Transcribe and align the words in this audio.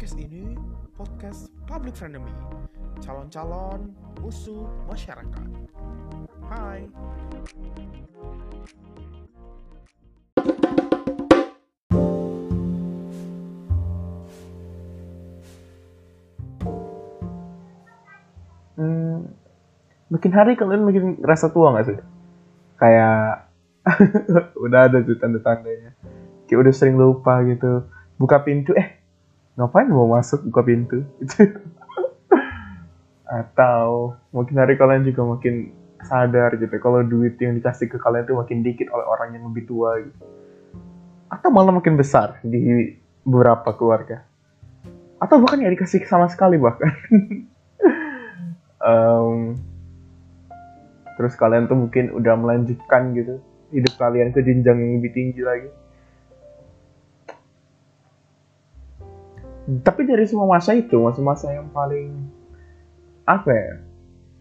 Podcast 0.00 0.16
ini 0.16 0.56
podcast 0.96 1.52
public 1.68 1.92
frenemy, 1.92 2.32
calon-calon 3.04 3.92
musuh 4.24 4.64
masyarakat. 4.88 5.48
Hai. 6.48 6.88
Hmm, 18.80 19.28
makin 20.08 20.32
hari 20.32 20.56
kalian 20.56 20.88
makin 20.88 21.20
ngerasa 21.20 21.52
tua 21.52 21.76
gak 21.76 21.92
sih? 21.92 22.00
Kayak 22.80 23.52
udah 24.64 24.80
ada 24.88 25.04
tuh 25.04 25.20
tanda-tandanya. 25.20 25.92
Kayak 26.48 26.58
udah 26.64 26.72
sering 26.72 26.96
lupa 26.96 27.44
gitu. 27.44 27.84
Buka 28.16 28.40
pintu, 28.40 28.72
eh 28.72 28.99
ngapain 29.60 29.92
mau 29.92 30.08
masuk 30.08 30.48
buka 30.48 30.64
pintu? 30.64 31.04
Itu. 31.20 31.44
Atau 33.44 34.16
mungkin 34.32 34.56
hari 34.56 34.80
kalian 34.80 35.04
juga 35.04 35.28
makin 35.28 35.76
sadar 36.00 36.56
gitu. 36.56 36.72
Kalau 36.80 37.04
duit 37.04 37.36
yang 37.36 37.60
dikasih 37.60 37.92
ke 37.92 38.00
kalian 38.00 38.24
tuh 38.24 38.40
makin 38.40 38.64
dikit 38.64 38.88
oleh 38.88 39.04
orang 39.04 39.36
yang 39.36 39.44
lebih 39.52 39.68
tua 39.68 40.00
gitu. 40.00 40.24
Atau 41.28 41.52
malah 41.52 41.76
makin 41.76 42.00
besar 42.00 42.40
di 42.40 42.96
beberapa 43.22 43.76
keluarga. 43.76 44.24
Atau 45.20 45.36
bahkan 45.44 45.60
ya 45.60 45.68
dikasih 45.68 46.08
sama 46.08 46.26
sekali 46.32 46.56
bahkan. 46.56 46.90
Em, 48.80 49.60
terus 51.20 51.36
kalian 51.36 51.68
tuh 51.68 51.76
mungkin 51.76 52.16
udah 52.16 52.32
melanjutkan 52.32 53.12
gitu 53.12 53.44
hidup 53.76 53.92
kalian 54.00 54.32
ke 54.32 54.40
jenjang 54.40 54.80
yang 54.80 54.92
lebih 54.98 55.12
tinggi 55.12 55.44
lagi. 55.44 55.68
Tapi 59.78 60.02
dari 60.08 60.26
semua 60.26 60.50
masa 60.50 60.74
itu, 60.74 60.98
masa-masa 60.98 61.54
yang 61.54 61.70
paling 61.70 62.26
apa 63.28 63.50
ya? 63.54 63.70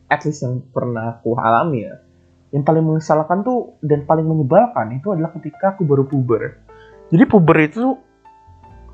At 0.10 0.26
least 0.26 0.42
yang 0.42 0.66
pernah 0.74 1.20
aku 1.20 1.38
alami 1.38 1.86
ya. 1.86 2.02
Yang 2.50 2.64
paling 2.66 2.84
mengesalkan 2.86 3.46
tuh 3.46 3.78
dan 3.86 4.10
paling 4.10 4.26
menyebalkan 4.26 4.98
itu 4.98 5.14
adalah 5.14 5.30
ketika 5.38 5.78
aku 5.78 5.86
baru 5.86 6.10
puber. 6.10 6.58
Jadi 7.14 7.24
puber 7.30 7.58
itu 7.62 7.94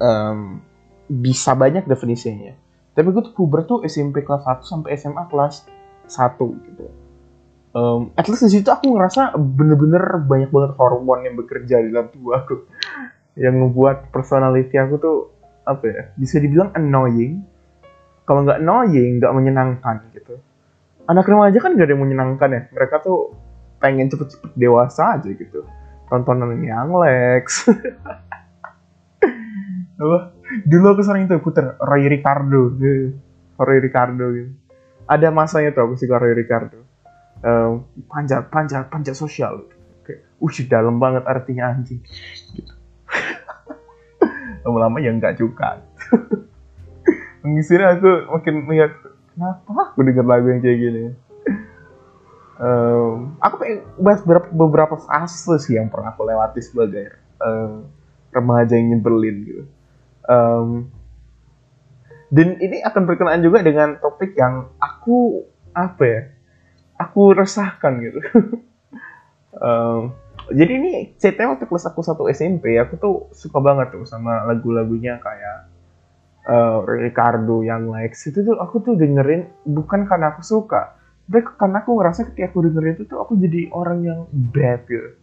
em, 0.03 0.59
bisa 1.07 1.55
banyak 1.55 1.87
definisinya. 1.87 2.51
Tapi 2.95 3.07
gue 3.11 3.23
tuh 3.31 3.35
puber 3.35 3.63
tuh 3.63 3.83
SMP 3.87 4.23
kelas 4.23 4.43
1 4.43 4.63
sampai 4.63 4.95
SMA 4.99 5.23
kelas 5.31 5.67
1 6.07 6.35
gitu. 6.67 6.85
Um, 7.75 8.15
at 8.15 8.23
least 8.31 8.47
di 8.47 8.55
situ 8.55 8.71
aku 8.71 8.95
ngerasa 8.95 9.35
bener-bener 9.35 10.23
banyak 10.23 10.47
banget 10.47 10.71
hormon 10.79 11.27
yang 11.27 11.35
bekerja 11.35 11.83
di 11.83 11.91
dalam 11.91 12.07
tubuh 12.07 12.39
aku. 12.39 12.55
Yang 13.35 13.55
membuat 13.59 14.15
personality 14.15 14.79
aku 14.79 14.95
tuh 14.95 15.17
apa 15.65 15.85
ya? 15.89 16.03
Bisa 16.15 16.37
dibilang 16.37 16.69
annoying. 16.77 17.41
Kalau 18.25 18.41
nggak 18.41 18.61
annoying, 18.61 19.21
nggak 19.21 19.33
menyenangkan 19.33 19.97
gitu. 20.13 20.37
Anak 21.05 21.29
remaja 21.29 21.57
kan 21.61 21.77
gak 21.77 21.85
ada 21.85 21.93
yang 21.93 22.01
menyenangkan 22.01 22.49
ya. 22.49 22.61
Mereka 22.73 23.05
tuh 23.05 23.37
pengen 23.77 24.09
cepet-cepet 24.09 24.57
dewasa 24.57 25.21
aja 25.21 25.29
gitu. 25.29 25.61
Tontonan 26.09 26.57
yang 26.65 26.89
Lex. 26.97 27.69
apa? 30.01 30.17
Dulu 30.65 30.85
aku 30.97 31.01
sering 31.05 31.29
tuh 31.29 31.41
puter 31.41 31.77
Roy 31.77 32.09
Ricardo. 32.09 32.73
Eh, 32.81 33.13
Roy 33.61 33.79
Ricardo 33.81 34.25
gitu. 34.33 34.51
Ada 35.05 35.29
masanya 35.29 35.77
tuh 35.77 35.89
aku 35.89 35.93
suka 35.97 36.17
Roy 36.17 36.33
Ricardo. 36.33 36.81
Um, 37.45 37.85
panjat, 38.09 38.49
panjat, 38.49 38.89
panjat 38.89 39.13
sosial. 39.13 39.69
Kayak, 40.01 40.25
uh, 40.41 40.65
dalam 40.65 40.97
banget 40.97 41.29
artinya 41.29 41.69
anjing. 41.69 42.01
Gitu. 42.57 42.73
Lama-lama 44.65 44.97
ya 44.99 45.13
enggak 45.13 45.37
juga. 45.37 45.85
Mengisirnya 47.45 48.01
aku 48.01 48.09
makin 48.33 48.55
melihat, 48.65 48.91
kenapa 49.37 49.93
aku 49.93 50.01
denger 50.01 50.25
lagu 50.25 50.49
yang 50.49 50.61
kayak 50.65 50.79
gini. 50.81 51.03
Um, 52.55 53.35
aku 53.43 53.55
pengen 53.61 53.77
bahas 53.99 54.23
beberapa, 54.23 54.47
beberapa 54.49 54.95
fase 54.97 55.59
sih 55.61 55.75
yang 55.77 55.91
pernah 55.91 56.15
aku 56.15 56.25
lewati 56.25 56.63
sebagai 56.63 57.13
um, 57.37 57.85
remaja 58.33 58.73
yang 58.73 58.97
nyebelin 58.97 59.37
gitu. 59.45 59.63
Um, 60.25 60.89
dan 62.33 62.57
ini 62.57 62.81
akan 62.81 63.05
berkenaan 63.05 63.45
juga 63.45 63.61
dengan 63.61 64.01
topik 64.01 64.33
yang 64.33 64.73
aku 64.81 65.45
apa 65.75 66.03
ya 66.03 66.21
aku 66.97 67.35
resahkan 67.35 67.99
gitu 67.99 68.19
um, 69.65 70.15
jadi 70.51 70.71
ini 70.77 70.93
ceritanya 71.17 71.57
waktu 71.57 71.65
kelas 71.65 71.85
aku 71.89 72.01
satu 72.05 72.23
SMP 72.29 72.77
aku 72.77 72.93
tuh 72.99 73.15
suka 73.33 73.57
banget 73.63 73.95
tuh 73.95 74.05
sama 74.05 74.45
lagu-lagunya 74.45 75.17
kayak 75.17 75.71
uh, 76.45 76.85
Ricardo 76.85 77.65
yang 77.65 77.89
Lex. 77.89 78.29
Itu 78.29 78.45
tuh 78.45 78.55
aku 78.61 78.85
tuh 78.85 78.93
dengerin 78.93 79.49
bukan 79.65 80.05
karena 80.05 80.35
aku 80.35 80.45
suka 80.45 80.95
tapi 81.25 81.41
karena 81.41 81.81
aku 81.81 81.97
ngerasa 81.97 82.29
ketika 82.29 82.53
aku 82.53 82.69
dengerin 82.69 83.01
itu 83.01 83.03
tuh 83.09 83.17
aku 83.17 83.33
jadi 83.33 83.73
orang 83.73 83.99
yang 84.05 84.19
bad 84.29 84.85
gitu. 84.85 85.17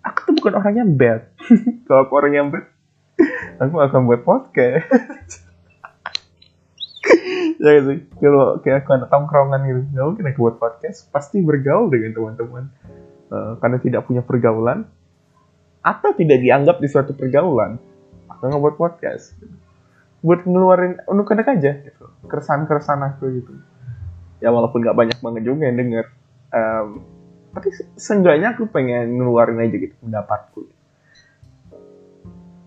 Aku 0.00 0.18
tuh 0.24 0.32
bukan 0.40 0.54
orang 0.58 0.74
yang 0.80 0.90
bad. 0.96 1.28
Kalau 1.86 2.08
aku 2.08 2.12
orang 2.16 2.32
yang 2.32 2.46
bad 2.48 2.64
aku 3.60 3.76
akan 3.78 4.00
buat 4.08 4.20
podcast. 4.24 4.88
Ya 7.62 7.78
sih? 7.78 7.98
Kalau 8.18 8.58
kayak 8.58 8.82
aku 8.82 8.90
anak 8.98 9.10
tongkrongan 9.10 9.62
gitu 9.70 9.80
nggak 9.94 10.06
mungkin 10.06 10.26
aku 10.34 10.38
buat 10.50 10.56
podcast 10.58 11.06
pasti 11.14 11.38
bergaul 11.38 11.86
dengan 11.90 12.10
teman-teman 12.10 12.64
Eh, 13.32 13.52
karena 13.64 13.80
tidak 13.80 14.04
punya 14.04 14.20
pergaulan 14.20 14.84
atau 15.80 16.12
tidak 16.12 16.44
dianggap 16.44 16.76
di 16.84 16.88
suatu 16.92 17.16
pergaulan 17.16 17.80
nggak 18.42 18.60
buat 18.60 18.76
podcast. 18.76 19.38
Buat 20.20 20.44
ngeluarin 20.44 21.00
unek-unek 21.06 21.48
aja 21.48 21.72
gitu. 21.80 22.04
Keresahan-keresahan 22.26 23.02
aku 23.14 23.24
gitu. 23.40 23.52
Ya 24.42 24.50
walaupun 24.50 24.82
nggak 24.82 24.98
banyak 24.98 25.18
banget 25.22 25.42
juga 25.46 25.70
yang 25.70 25.78
denger 25.78 26.06
Em, 26.52 27.00
tapi 27.56 27.72
se- 27.72 27.88
seenggaknya 27.96 28.52
aku 28.52 28.68
pengen 28.68 29.16
ngeluarin 29.16 29.56
aja 29.56 29.72
gitu 29.72 29.96
pendapatku. 30.04 30.68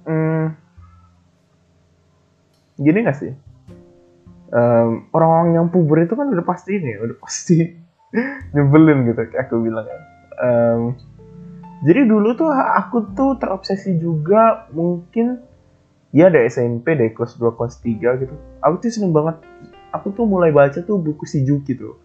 Hmm, 0.09 0.57
gini 2.81 3.05
gak 3.05 3.17
sih? 3.21 3.29
Em, 4.49 5.05
orang-orang 5.13 5.53
yang 5.53 5.67
puber 5.69 6.01
itu 6.01 6.17
kan 6.17 6.33
udah 6.33 6.41
pasti 6.41 6.81
ini 6.81 6.97
udah 6.97 7.17
pasti 7.21 7.61
nyebelin 8.57 9.05
gitu 9.05 9.21
kayak 9.29 9.45
aku 9.45 9.61
bilang 9.61 9.85
ya 9.85 10.14
Em, 10.35 10.81
jadi 11.85 12.07
dulu 12.07 12.35
tuh 12.35 12.51
aku 12.51 13.13
tuh 13.15 13.37
terobsesi 13.39 13.99
juga 13.99 14.67
mungkin 14.73 15.39
ya 16.15 16.31
dari 16.31 16.47
SMP 16.47 16.95
dari 16.95 17.11
kelas 17.11 17.35
2 17.39 17.55
kelas 17.55 17.79
3 17.83 18.21
gitu. 18.23 18.35
Aku 18.63 18.79
tuh 18.79 18.91
seneng 18.91 19.11
banget 19.11 19.39
aku 19.95 20.11
tuh 20.11 20.27
mulai 20.27 20.51
baca 20.51 20.79
tuh 20.83 20.99
buku 20.99 21.23
si 21.23 21.47
Juki 21.47 21.75
tuh 21.75 21.95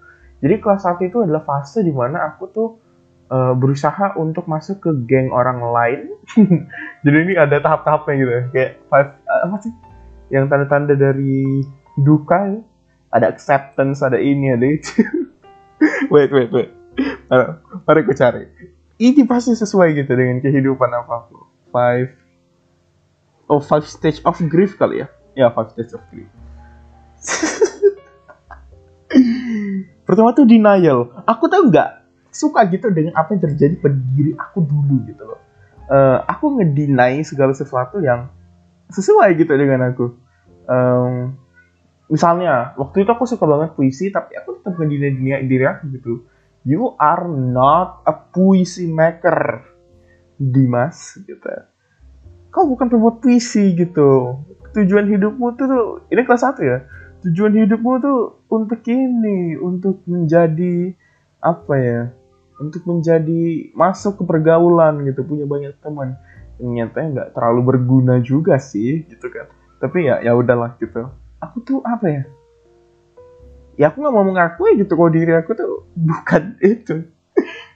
jadi 0.40 0.56
kelas 0.58 0.88
1 0.88 1.04
itu 1.04 1.20
adalah 1.20 1.44
fase 1.44 1.84
di 1.84 1.92
mana 1.92 2.32
aku 2.32 2.44
tuh 2.48 2.68
eh, 3.28 3.54
berusaha 3.54 4.16
untuk 4.16 4.48
masuk 4.48 4.80
ke 4.80 4.90
geng 5.04 5.28
orang 5.30 5.60
lain. 5.60 6.00
Jadi 7.04 7.16
ini 7.28 7.34
ada 7.36 7.60
tahap-tahapnya 7.60 8.14
gitu 8.16 8.32
kayak 8.56 8.72
five, 8.88 9.08
eh, 9.20 9.40
apa 9.46 9.56
sih? 9.60 9.72
Yang 10.32 10.44
tanda-tanda 10.48 10.94
dari 10.96 11.64
duka 12.00 12.56
ya. 12.56 12.60
ada 13.10 13.26
acceptance 13.26 14.06
ada 14.06 14.22
ini 14.22 14.54
ada 14.54 14.66
itu. 14.66 15.02
Wait 16.14 16.30
wait 16.30 16.52
wait 16.54 16.70
Mari- 17.90 18.06
aku 18.06 18.14
cari. 18.14 18.46
Ini 19.02 19.26
pasti 19.26 19.58
sesuai 19.58 19.98
gitu 19.98 20.14
dengan 20.14 20.38
kehidupan 20.38 20.94
aku 20.94 21.42
five 21.74 22.14
oh 23.50 23.58
five 23.58 23.82
stage 23.82 24.22
of 24.22 24.38
grief 24.46 24.78
kali 24.78 25.02
ya? 25.02 25.10
Ya 25.34 25.50
five 25.50 25.74
stage 25.74 25.90
of 25.98 26.02
grief. 26.14 26.30
Pertama 30.06 30.30
tuh 30.30 30.46
denial. 30.46 31.10
Aku 31.26 31.50
tuh 31.50 31.66
nggak? 31.66 32.06
Suka 32.30 32.62
gitu 32.70 32.94
dengan 32.94 33.18
apa 33.18 33.34
yang 33.34 33.42
terjadi 33.42 33.74
pada 33.82 33.98
diri 34.14 34.38
aku 34.38 34.62
dulu 34.62 35.02
gitu 35.10 35.26
loh. 35.26 35.42
Eh, 35.90 36.18
aku 36.30 36.62
ngedeny 36.62 37.26
segala 37.26 37.50
sesuatu 37.50 37.98
yang 37.98 38.30
sesuai 38.94 39.34
gitu 39.34 39.50
dengan 39.58 39.90
aku. 39.90 40.14
Em, 40.70 41.34
misalnya 42.06 42.70
waktu 42.78 43.02
itu 43.02 43.10
aku 43.10 43.26
suka 43.26 43.42
banget 43.42 43.74
puisi 43.74 44.14
tapi 44.14 44.38
aku 44.38 44.62
tetap 44.62 44.78
ngedeny 44.78 45.18
diri- 45.18 45.46
diri 45.50 45.64
aku 45.66 45.90
gitu 45.90 46.22
you 46.64 46.92
are 47.00 47.26
not 47.28 48.04
a 48.04 48.14
puisi 48.14 48.88
maker 48.88 49.64
Dimas 50.40 51.20
gitu 51.24 51.70
kau 52.50 52.66
bukan 52.66 52.90
pembuat 52.90 53.22
puisi 53.22 53.72
gitu. 53.78 54.42
Tujuan 54.74 55.06
hidupmu 55.06 55.54
tuh, 55.58 56.04
ini 56.10 56.22
kelas 56.22 56.42
satu 56.42 56.62
ya? 56.62 56.78
Tujuan 57.26 57.54
hidupmu 57.54 57.92
tuh 58.02 58.18
untuk 58.50 58.82
ini 58.90 59.54
untuk 59.58 60.02
menjadi 60.06 60.94
apa 61.40 61.74
ya 61.80 62.02
untuk 62.60 62.84
menjadi 62.84 63.72
masuk 63.72 64.20
ke 64.20 64.24
pergaulan 64.26 65.02
gitu. 65.06 65.24
Punya 65.24 65.46
banyak 65.46 65.74
teman. 65.80 66.18
Nyatanya 66.60 67.08
nggak 67.08 67.30
terlalu 67.32 67.60
berguna 67.74 68.20
juga 68.20 68.60
sih 68.60 69.04
gitu 69.08 69.32
kan. 69.32 69.48
Tapi 69.80 70.08
ya 70.08 70.20
ya 70.20 70.36
udahlah 70.36 70.76
gitu. 70.76 71.08
Aku 71.40 71.64
tuh 71.64 71.80
apa 71.84 72.06
ya 72.08 72.22
ya 73.80 73.88
aku 73.88 74.04
nggak 74.04 74.12
mau 74.12 74.28
mengakui 74.28 74.76
gitu 74.76 74.92
kalau 74.92 75.08
diri 75.08 75.32
aku 75.32 75.56
tuh 75.56 75.88
bukan 75.96 76.52
itu. 76.76 77.08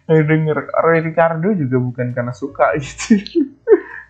Denger 0.04 0.68
Ricardo 1.00 1.56
juga 1.56 1.80
bukan 1.80 2.12
karena 2.12 2.36
suka 2.36 2.76
gitu. 2.84 3.24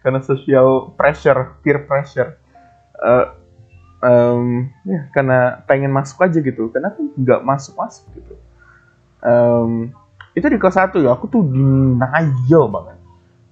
Karena 0.03 0.19
social 0.27 0.91
pressure 0.99 1.63
peer 1.63 1.87
pressure. 1.87 2.35
Eh, 2.99 3.27
um, 4.03 4.67
ya 4.83 5.07
karena 5.15 5.63
pengen 5.71 5.95
masuk 5.95 6.27
aja 6.27 6.43
gitu. 6.43 6.67
Karena 6.75 6.91
aku 6.91 7.15
nggak 7.15 7.41
masuk 7.47 7.79
masuk 7.79 8.11
gitu. 8.19 8.35
Um, 9.23 9.95
itu 10.35 10.51
di 10.51 10.59
kelas 10.59 10.75
satu 10.75 10.99
ya 10.99 11.15
aku 11.15 11.31
tuh 11.31 11.47
denial 11.47 12.67
banget. 12.75 12.99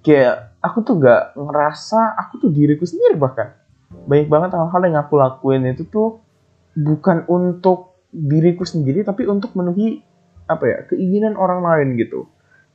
Kayak 0.03 0.59
aku 0.59 0.83
tuh 0.83 0.99
nggak 0.99 1.39
ngerasa 1.39 2.19
aku 2.19 2.43
tuh 2.43 2.51
diriku 2.51 2.83
sendiri 2.83 3.15
bahkan. 3.15 3.55
Banyak 4.11 4.27
banget 4.27 4.51
hal-hal 4.59 4.83
yang 4.83 4.99
aku 4.99 5.15
lakuin 5.15 5.63
itu 5.71 5.87
tuh 5.87 6.19
bukan 6.75 7.23
untuk 7.31 7.92
diriku 8.13 8.69
sendiri 8.69 9.01
tapi 9.03 9.25
untuk 9.25 9.57
memenuhi 9.57 10.05
apa 10.45 10.65
ya 10.69 10.79
keinginan 10.93 11.35
orang 11.35 11.65
lain 11.65 11.97
gitu. 11.97 12.29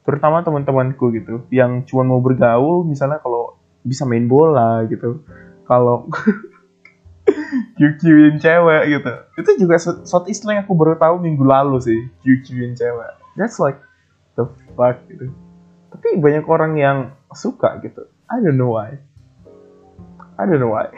Terutama 0.04 0.42
teman-temanku 0.42 1.14
gitu 1.14 1.46
yang 1.54 1.86
cuma 1.86 2.04
mau 2.04 2.18
bergaul 2.18 2.82
misalnya 2.84 3.22
kalau 3.22 3.56
bisa 3.86 4.04
main 4.04 4.26
bola 4.26 4.84
gitu. 4.90 5.22
Kalau 5.70 6.10
QQ-in 7.78 8.42
cewek 8.42 8.84
gitu. 8.90 9.14
Itu 9.38 9.50
juga 9.62 9.76
suatu 9.80 10.28
istilah 10.32 10.58
yang 10.58 10.66
aku 10.66 10.74
baru 10.74 10.98
tahu 10.98 11.22
minggu 11.22 11.46
lalu 11.46 11.78
sih 11.80 12.00
QQ-in 12.26 12.74
cewek. 12.74 13.14
That's 13.38 13.62
like 13.62 13.78
the 14.34 14.50
fuck 14.74 14.98
gitu. 15.06 15.30
Tapi 15.94 16.18
banyak 16.18 16.46
orang 16.50 16.74
yang 16.80 16.98
suka 17.36 17.78
gitu. 17.86 18.10
I 18.28 18.42
don't 18.42 18.58
know 18.58 18.74
why. 18.74 18.98
I 20.38 20.44
don't 20.46 20.62
know 20.62 20.74
why. 20.74 20.90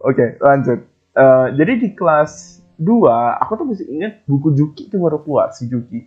Oke 0.00 0.16
okay, 0.16 0.28
lanjut. 0.40 0.80
Uh, 1.16 1.48
jadi 1.56 1.80
di 1.80 1.88
kelas 1.96 2.60
2 2.76 3.42
aku 3.42 3.52
tuh 3.56 3.66
masih 3.68 3.86
ingat 3.88 4.12
buku 4.28 4.52
Juki 4.52 4.88
itu 4.92 4.96
baru 5.00 5.20
keluar 5.24 5.52
si 5.56 5.66
Juki 5.68 6.04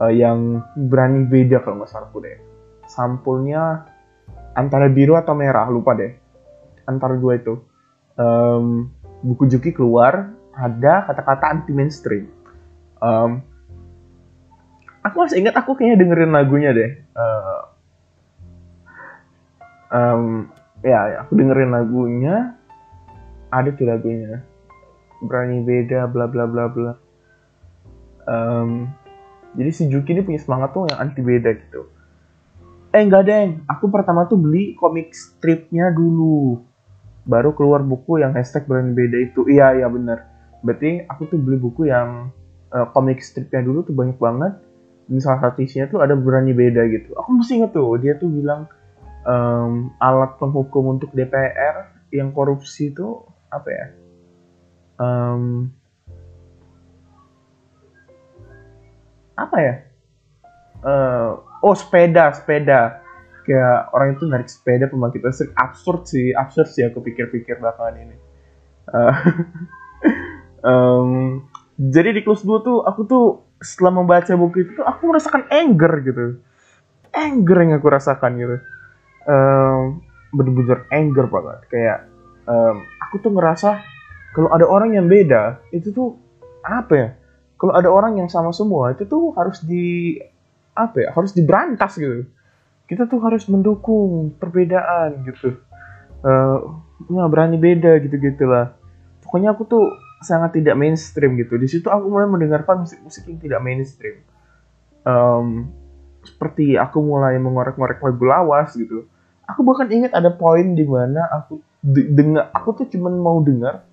uh, 0.00 0.12
yang 0.12 0.60
berani 0.76 1.24
beda 1.24 1.64
kalau 1.64 1.80
nggak 1.80 1.90
salah 1.90 2.12
deh 2.12 2.38
sampulnya 2.86 3.88
antara 4.56 4.88
biru 4.92 5.16
atau 5.16 5.32
merah 5.32 5.66
lupa 5.68 5.96
deh 5.96 6.12
antara 6.86 7.18
dua 7.18 7.36
itu 7.36 7.58
um, 8.16 8.88
buku 9.24 9.48
Juki 9.50 9.74
keluar 9.74 10.32
ada 10.56 11.04
kata-kata 11.04 11.44
anti 11.52 11.72
mainstream. 11.76 12.32
Um, 12.98 13.44
aku 15.04 15.16
masih 15.20 15.44
ingat 15.44 15.54
aku 15.60 15.76
kayaknya 15.76 16.00
dengerin 16.00 16.32
lagunya 16.32 16.70
deh. 16.72 16.90
Uh, 17.12 17.60
um, 19.92 20.22
ya, 20.80 21.00
ya, 21.12 21.16
aku 21.28 21.36
dengerin 21.36 21.70
lagunya. 21.70 22.56
Ada 23.52 23.70
tuh 23.76 23.86
lagunya. 23.86 24.42
Berani 25.24 25.64
beda, 25.64 26.08
bla 26.10 26.28
bla 26.28 26.44
bla 26.44 26.64
bla. 26.68 26.92
Um, 28.26 28.90
jadi 29.56 29.70
si 29.72 29.82
Juki 29.88 30.12
ini 30.12 30.22
punya 30.26 30.40
semangat 30.42 30.76
tuh 30.76 30.90
yang 30.90 31.00
anti 31.00 31.22
beda 31.24 31.50
gitu. 31.56 31.88
Eh 32.92 33.02
enggak 33.04 33.24
deng, 33.28 33.64
aku 33.68 33.88
pertama 33.88 34.28
tuh 34.28 34.36
beli 34.36 34.76
komik 34.76 35.12
stripnya 35.16 35.92
dulu. 35.92 36.60
Baru 37.26 37.56
keluar 37.56 37.82
buku 37.82 38.20
yang 38.22 38.36
hashtag 38.36 38.68
berani 38.68 38.92
beda 38.92 39.16
itu. 39.20 39.48
Iya 39.48 39.82
iya 39.82 39.88
bener. 39.88 40.28
Berarti 40.60 41.04
aku 41.08 41.28
tuh 41.28 41.38
beli 41.40 41.58
buku 41.58 41.88
yang 41.88 42.30
uh, 42.72 42.86
komik 42.92 43.20
stripnya 43.24 43.64
dulu 43.64 43.82
tuh 43.84 43.96
banyak 43.96 44.18
banget. 44.20 44.52
Dan 45.06 45.22
salah 45.22 45.38
satu 45.38 45.62
isinya 45.62 45.86
tuh 45.86 46.02
ada 46.02 46.18
berani 46.18 46.50
beda 46.50 46.82
gitu. 46.90 47.14
Aku 47.16 47.36
masih 47.36 47.62
inget 47.62 47.72
tuh 47.72 47.94
dia 47.96 48.18
tuh 48.18 48.26
bilang 48.26 48.66
um, 49.26 49.90
alat 49.98 50.38
penghukum 50.38 50.98
untuk 50.98 51.10
DPR 51.14 51.90
yang 52.14 52.30
korupsi 52.30 52.94
itu 52.94 53.22
apa 53.50 53.68
ya 53.68 53.86
um, 55.00 55.72
apa 59.36 59.56
ya? 59.60 59.74
Uh, 60.80 61.40
oh 61.64 61.74
sepeda 61.76 62.32
sepeda. 62.32 63.04
Kayak 63.46 63.94
orang 63.94 64.18
itu 64.18 64.24
narik 64.26 64.48
sepeda 64.50 64.90
pembangkit 64.90 65.22
listrik. 65.22 65.54
Absurd 65.54 66.08
sih 66.10 66.34
absurd 66.34 66.68
sih 66.72 66.82
aku 66.82 67.04
pikir-pikir 67.04 67.60
belakangan 67.60 67.96
ini. 68.00 68.16
Uh, 68.86 69.18
um, 70.62 71.42
jadi 71.74 72.14
di 72.14 72.22
kelas 72.22 72.46
2 72.46 72.62
tuh 72.62 72.86
aku 72.86 73.02
tuh 73.02 73.24
setelah 73.58 73.98
membaca 73.98 74.30
buku 74.38 74.62
itu 74.62 74.78
aku 74.78 75.10
merasakan 75.10 75.42
anger 75.50 75.92
gitu. 76.06 76.26
Anger 77.10 77.66
yang 77.66 77.82
aku 77.82 77.90
rasakan 77.90 78.38
gitu. 78.38 78.56
Um, 79.26 80.06
bener-bener 80.30 80.86
anger 80.94 81.26
banget. 81.26 81.58
Kayak 81.66 81.98
um, 82.46 82.86
aku 83.02 83.18
tuh 83.18 83.34
ngerasa 83.34 83.82
kalau 84.36 84.52
ada 84.52 84.68
orang 84.68 84.92
yang 84.92 85.08
beda 85.08 85.64
itu 85.72 85.88
tuh 85.96 86.20
apa 86.60 86.92
ya? 86.92 87.08
Kalau 87.56 87.72
ada 87.72 87.88
orang 87.88 88.20
yang 88.20 88.28
sama 88.28 88.52
semua 88.52 88.92
itu 88.92 89.08
tuh 89.08 89.32
harus 89.32 89.64
di 89.64 90.20
apa 90.76 90.96
ya? 91.00 91.08
Harus 91.16 91.32
diberantas 91.32 91.96
gitu. 91.96 92.28
Kita 92.84 93.08
tuh 93.08 93.24
harus 93.24 93.48
mendukung 93.48 94.36
perbedaan 94.36 95.24
gitu. 95.24 95.56
Uh, 96.20 96.76
nggak 97.08 97.28
berani 97.32 97.56
beda 97.56 98.00
gitu 98.04 98.16
gitulah 98.16 98.76
pokoknya 99.26 99.52
aku 99.52 99.66
tuh 99.66 99.84
sangat 100.22 100.62
tidak 100.62 100.78
mainstream 100.78 101.34
gitu. 101.36 101.58
Di 101.58 101.66
situ 101.66 101.90
aku 101.90 102.06
mulai 102.06 102.30
mendengarkan 102.30 102.86
musik-musik 102.86 103.26
yang 103.26 103.42
tidak 103.42 103.60
mainstream. 103.60 104.22
Um, 105.02 105.74
seperti 106.22 106.78
aku 106.78 107.02
mulai 107.02 107.34
mengorek-ngorek 107.42 107.98
lagu 107.98 108.24
lawas 108.24 108.72
gitu. 108.78 109.10
Aku 109.50 109.66
bahkan 109.66 109.90
ingat 109.90 110.14
ada 110.14 110.30
poin 110.30 110.72
di 110.72 110.86
mana 110.86 111.26
aku 111.28 111.60
dengar 111.84 112.48
aku 112.54 112.82
tuh 112.82 112.86
cuman 112.90 113.14
mau 113.18 113.38
dengar 113.42 113.84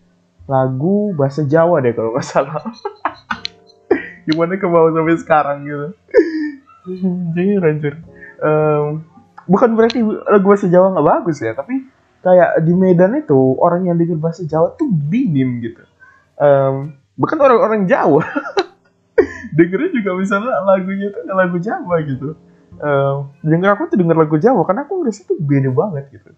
lagu 0.49 1.15
bahasa 1.15 1.47
Jawa 1.47 1.79
deh 1.79 1.95
kalau 1.95 2.15
nggak 2.15 2.27
salah. 2.27 2.59
Gimana 4.27 4.55
ke 4.55 4.67
bawah 4.67 4.91
sampai 4.95 5.17
sekarang 5.19 5.57
gitu. 5.67 5.87
Jadi 7.35 7.59
rancur 7.59 7.95
um, 8.43 9.03
bukan 9.47 9.69
berarti 9.75 10.03
lagu 10.03 10.45
bahasa 10.45 10.67
Jawa 10.67 10.91
nggak 10.93 11.07
bagus 11.07 11.37
ya 11.39 11.55
tapi 11.55 11.87
kayak 12.23 12.63
di 12.63 12.73
Medan 12.75 13.19
itu 13.19 13.59
orang 13.59 13.87
yang 13.87 13.95
dengar 13.99 14.19
bahasa 14.19 14.43
Jawa 14.43 14.75
tuh 14.75 14.87
minim 14.87 15.63
gitu. 15.63 15.83
Um, 16.39 16.95
bukan 17.15 17.37
orang-orang 17.39 17.85
Jawa 17.87 18.25
dengernya 19.57 19.89
juga 19.95 20.11
misalnya 20.17 20.51
lagunya 20.65 21.07
itu 21.11 21.19
lagu 21.31 21.57
Jawa 21.59 21.95
gitu. 22.03 22.35
Um, 22.83 23.29
denger 23.45 23.77
aku 23.77 23.93
tuh 23.93 23.97
denger 24.01 24.17
lagu 24.17 24.35
Jawa 24.41 24.65
karena 24.65 24.83
aku 24.83 25.03
ngerasa 25.03 25.29
tuh 25.29 25.37
beda 25.37 25.69
banget 25.71 26.09
gitu 26.09 26.33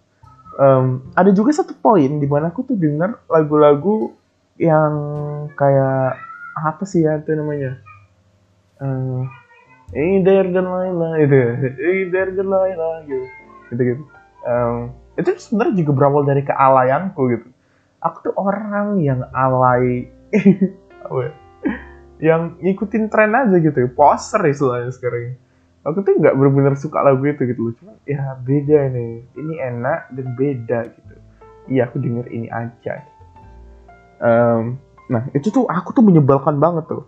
um, 0.60 1.06
ada 1.16 1.32
juga 1.32 1.52
satu 1.56 1.76
poin 1.78 2.20
di 2.20 2.28
mana 2.28 2.52
aku 2.52 2.66
tuh 2.68 2.78
denger 2.78 3.22
lagu-lagu 3.28 4.16
yang 4.56 4.94
kayak 5.56 6.20
apa 6.56 6.84
sih 6.88 7.04
ya 7.04 7.20
itu 7.20 7.36
namanya? 7.36 7.80
Uh, 8.80 9.24
Eider 9.96 10.52
dan 10.52 10.68
Laila 10.68 11.16
itu 11.22 11.36
Eider 11.80 12.36
dan 12.36 12.48
Laila 12.48 13.04
gitu 13.08 13.26
gitu. 13.72 13.82
Gitu 13.84 14.04
um, 14.46 14.94
itu 15.16 15.30
sebenarnya 15.40 15.76
juga 15.84 15.92
berawal 15.96 16.24
dari 16.28 16.44
kealayanku 16.44 17.22
gitu. 17.34 17.48
Aku 18.04 18.18
tuh 18.32 18.34
orang 18.38 19.02
yang 19.02 19.26
alay. 19.34 20.08
Ya? 21.06 21.30
yang 22.18 22.58
ngikutin 22.58 23.14
tren 23.14 23.38
aja 23.38 23.62
gitu. 23.62 23.86
Poster 23.94 24.42
istilahnya 24.50 24.90
sekarang 24.90 25.38
aku 25.86 26.02
tuh 26.02 26.18
nggak 26.18 26.34
benar-benar 26.34 26.74
suka 26.76 27.06
lagu 27.06 27.22
itu 27.30 27.46
gitu 27.46 27.62
loh. 27.70 27.74
Cuma 27.78 27.94
ya 28.10 28.34
beda 28.42 28.90
nih 28.90 29.22
ini 29.38 29.54
enak 29.62 30.10
dan 30.10 30.28
beda 30.34 30.80
gitu. 30.90 31.14
Iya 31.70 31.82
aku 31.90 32.02
denger 32.02 32.26
ini 32.34 32.50
aja. 32.50 33.06
Um, 34.18 34.82
nah 35.06 35.30
itu 35.38 35.54
tuh 35.54 35.70
aku 35.70 35.94
tuh 35.94 36.02
menyebalkan 36.02 36.58
banget 36.58 36.90
tuh. 36.90 37.06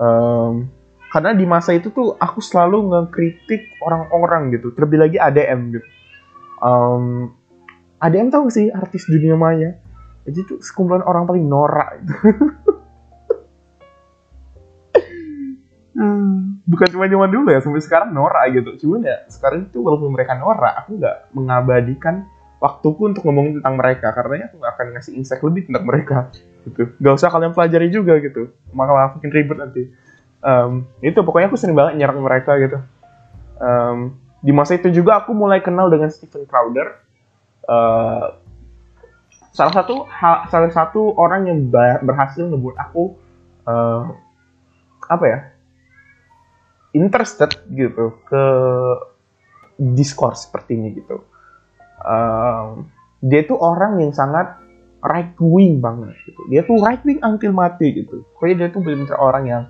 Um, 0.00 0.72
karena 1.12 1.32
di 1.36 1.44
masa 1.48 1.76
itu 1.76 1.92
tuh 1.92 2.16
aku 2.16 2.40
selalu 2.40 2.92
ngekritik 2.92 3.76
orang-orang 3.84 4.52
gitu. 4.56 4.72
Terlebih 4.72 4.98
lagi 5.00 5.16
ADM 5.20 5.76
gitu. 5.76 5.86
Um, 6.64 7.36
ADM 8.00 8.32
tahu 8.32 8.48
sih? 8.48 8.72
Artis 8.72 9.08
dunia 9.08 9.36
maya. 9.36 9.76
Jadi 10.26 10.40
tuh 10.44 10.58
sekumpulan 10.60 11.04
orang 11.06 11.24
paling 11.24 11.46
norak. 11.46 12.02
Gitu. 12.02 12.14
hmm, 15.96 16.55
bukan 16.66 16.88
cuma 16.90 17.06
zaman 17.06 17.30
dulu 17.30 17.48
ya 17.54 17.62
sampai 17.62 17.82
sekarang 17.82 18.10
norak 18.10 18.50
gitu. 18.50 18.70
Cuman 18.86 19.06
ya 19.06 19.16
sekarang 19.30 19.70
itu 19.70 19.78
walaupun 19.80 20.10
mereka 20.10 20.34
norak 20.34 20.84
aku 20.84 20.98
nggak 20.98 21.30
mengabadikan 21.32 22.26
waktuku 22.58 23.14
untuk 23.14 23.22
ngomong 23.24 23.62
tentang 23.62 23.74
mereka. 23.78 24.10
Karena 24.10 24.50
aku 24.50 24.58
nggak 24.58 24.72
akan 24.74 24.86
ngasih 24.98 25.12
insight 25.14 25.42
lebih 25.46 25.70
tentang 25.70 25.84
mereka 25.86 26.18
gitu. 26.66 26.82
Gak 26.98 27.14
usah 27.22 27.30
kalian 27.30 27.54
pelajari 27.54 27.88
juga 27.94 28.18
gitu. 28.18 28.50
Malah 28.74 29.14
makin 29.14 29.30
ribet 29.30 29.58
nanti. 29.62 29.82
Um, 30.42 30.86
itu 31.00 31.16
pokoknya 31.22 31.48
aku 31.48 31.58
sering 31.58 31.78
banget 31.78 32.02
nyerang 32.02 32.20
mereka 32.20 32.58
gitu. 32.58 32.78
Um, 33.56 34.18
di 34.42 34.52
masa 34.52 34.76
itu 34.76 34.92
juga 34.92 35.22
aku 35.22 35.32
mulai 35.32 35.62
kenal 35.62 35.88
dengan 35.88 36.10
Stephen 36.10 36.44
Crowder. 36.44 36.98
Uh, 37.66 38.36
salah 39.56 39.72
satu 39.72 40.04
ha, 40.06 40.44
salah 40.52 40.70
satu 40.70 41.16
orang 41.16 41.48
yang 41.48 41.58
berhasil 42.04 42.44
ngebuat 42.44 42.76
aku 42.76 43.16
uh, 43.64 44.12
apa 45.08 45.24
ya 45.24 45.38
interested 46.96 47.52
gitu 47.68 48.16
ke 48.24 48.44
discourse 49.76 50.48
seperti 50.48 50.80
ini 50.80 50.96
gitu. 50.96 51.20
Um, 52.00 52.88
dia 53.20 53.44
tuh 53.44 53.60
orang 53.60 54.00
yang 54.00 54.12
sangat 54.16 54.56
right 55.04 55.36
wing 55.36 55.84
banget 55.84 56.16
gitu. 56.24 56.40
Dia 56.48 56.64
tuh 56.64 56.80
right 56.80 57.00
wing 57.04 57.20
until 57.20 57.52
mati 57.52 57.92
gitu. 57.92 58.24
Pokoknya 58.36 58.56
dia 58.64 58.68
tuh 58.72 58.80
benar-benar 58.80 59.18
orang 59.20 59.44
yang 59.44 59.62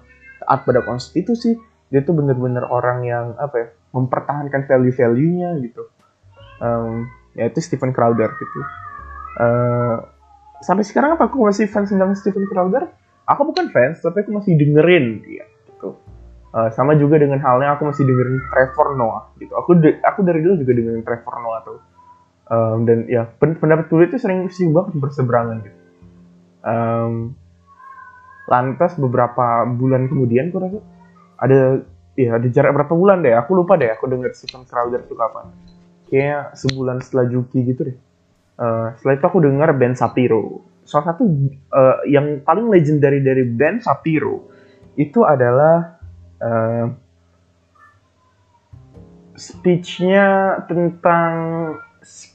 taat 0.43 0.63
pada 0.63 0.81
konstitusi. 0.87 1.59
Dia 1.91 2.03
tuh 2.03 2.19
bener-bener 2.19 2.67
orang 2.67 3.07
yang 3.07 3.27
apa 3.39 3.55
ya 3.59 3.67
mempertahankan 3.95 4.67
value-value-nya 4.67 5.51
gitu. 5.63 5.83
Um, 6.59 7.07
ya 7.35 7.47
itu 7.47 7.63
Stephen 7.63 7.95
Crowder 7.95 8.31
gitu. 8.31 8.61
Uh, 9.37 9.97
sampai 10.65 10.83
sekarang 10.83 11.21
apa 11.21 11.29
aku 11.29 11.47
masih 11.47 11.69
fans 11.69 11.91
dengan 11.91 12.15
Stephen 12.15 12.47
Crowder? 12.49 12.91
Aku 13.27 13.43
bukan 13.47 13.71
fans 13.75 14.03
tapi 14.03 14.23
aku 14.23 14.35
masih 14.35 14.55
dengerin 14.55 15.23
dia. 15.23 15.47
gitu 15.47 15.56
uh, 16.57 16.71
sama 16.73 16.97
juga 16.97 17.21
dengan 17.21 17.37
halnya 17.45 17.77
aku 17.77 17.93
masih 17.93 18.09
dengerin 18.09 18.41
Trevor 18.49 18.97
Noah 18.97 19.29
gitu. 19.37 19.53
Aku 19.61 19.77
de 19.77 20.01
aku 20.01 20.25
dari 20.25 20.41
dulu 20.41 20.57
juga 20.65 20.73
dengerin 20.73 21.05
Trevor 21.05 21.37
Noah 21.45 21.61
tuh. 21.63 21.79
Um, 22.47 22.87
dan 22.87 23.11
ya 23.11 23.27
pendapat 23.43 23.91
gue 23.91 24.07
itu 24.07 24.17
sering 24.23 24.49
sih 24.49 24.65
banget 24.73 24.97
berseberangan 24.97 25.57
gitu. 25.67 25.79
Um, 26.65 27.37
lantas 28.49 28.97
beberapa 28.97 29.67
bulan 29.69 30.09
kemudian 30.09 30.55
aku 30.55 30.59
rasa 30.63 30.81
ada 31.43 31.83
ya 32.17 32.39
ada 32.39 32.47
jarak 32.49 32.73
berapa 32.73 32.95
bulan 32.95 33.21
deh 33.21 33.35
aku 33.35 33.59
lupa 33.59 33.75
deh 33.75 33.91
aku 33.91 34.07
denger 34.09 34.33
Stephen 34.33 34.65
Crowder 34.65 35.05
itu 35.05 35.13
kapan. 35.13 35.53
Kayak 36.07 36.55
sebulan 36.57 37.03
setelah 37.03 37.27
Juki 37.29 37.67
gitu 37.67 37.93
deh. 37.93 37.99
Uh, 38.57 38.97
setelah 38.97 39.15
itu 39.21 39.27
aku 39.29 39.39
dengar 39.45 39.69
band 39.77 40.01
Sapiro 40.01 40.65
salah 40.87 41.13
satu 41.13 41.27
uh, 41.75 42.07
yang 42.07 42.41
paling 42.47 42.71
legendary 42.71 43.19
dari 43.21 43.43
band 43.43 43.83
Sapiro 43.83 44.49
itu 44.95 45.27
adalah 45.27 45.96
uh, 46.41 46.87
speechnya 49.37 50.59
tentang 50.67 51.33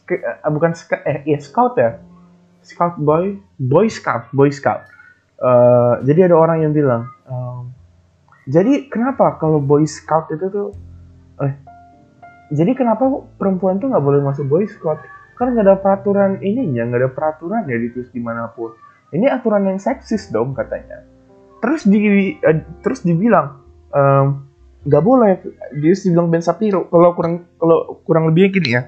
uh, 0.09 0.51
bukan 0.53 0.71
eh 1.09 1.25
ya 1.25 1.39
scout 1.41 1.75
ya? 1.75 1.97
Scout 2.61 3.01
boy? 3.01 3.41
Boy 3.57 3.89
scout 3.89 4.29
boy 4.31 4.53
scout. 4.53 4.85
Uh, 5.41 5.97
jadi 6.05 6.29
ada 6.29 6.37
orang 6.37 6.61
yang 6.61 6.69
bilang 6.69 7.09
um, 7.25 7.73
jadi 8.45 8.85
kenapa 8.93 9.41
kalau 9.41 9.57
boy 9.57 9.89
scout 9.89 10.29
itu 10.29 10.45
tuh 10.53 10.69
eh 11.41 11.57
jadi 12.53 12.77
kenapa 12.77 13.09
perempuan 13.41 13.81
tuh 13.81 13.89
nggak 13.89 14.05
boleh 14.05 14.21
masuk 14.21 14.45
boy 14.45 14.69
scout? 14.69 15.01
Kan 15.41 15.57
nggak 15.57 15.65
ada 15.65 15.75
peraturan 15.81 16.37
ininya 16.45 16.85
nggak 16.85 17.01
ada 17.01 17.09
peraturan 17.09 17.65
ya 17.65 17.77
ditulis 17.81 18.13
di 18.13 18.21
mana 18.21 18.53
pun. 18.53 18.77
Ini 19.11 19.27
aturan 19.27 19.65
yang 19.65 19.81
seksis 19.81 20.29
dong 20.29 20.53
katanya. 20.53 21.01
Terus 21.65 21.89
di 21.89 22.37
uh, 22.45 22.61
terus 22.85 23.01
dibilang 23.01 23.60
nggak 24.87 25.03
um, 25.03 25.07
boleh. 25.07 25.41
Dia 25.77 25.93
dibilang 25.93 26.27
Ben 26.31 26.43
Sapiro 26.43 26.87
kalau 26.87 27.13
kurang 27.13 27.45
kalau 27.59 28.01
kurang 28.07 28.31
lebihnya 28.31 28.49
gini 28.51 28.69
ya. 28.75 28.81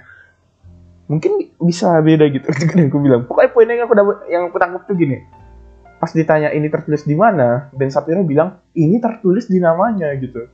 Mungkin 1.12 1.54
bisa 1.60 2.00
beda 2.00 2.26
gitu. 2.32 2.48
Kan 2.70 2.78
yang 2.80 2.90
aku 2.90 3.00
bilang. 3.04 3.22
Pokoknya 3.28 3.50
poinnya 3.52 3.76
yang 3.78 3.88
aku 3.88 3.96
dapat 3.96 4.18
yang 4.32 4.44
aku 4.50 4.58
tangkap 4.58 4.82
tuh 4.88 4.96
gini. 4.96 5.18
Pas 6.00 6.12
ditanya 6.12 6.52
ini 6.52 6.68
tertulis 6.68 7.08
di 7.08 7.16
mana 7.16 7.72
Ben 7.72 7.92
Sapiro 7.92 8.24
bilang 8.28 8.60
ini 8.76 9.00
tertulis 9.00 9.48
di 9.48 9.60
namanya 9.60 10.12
gitu. 10.20 10.48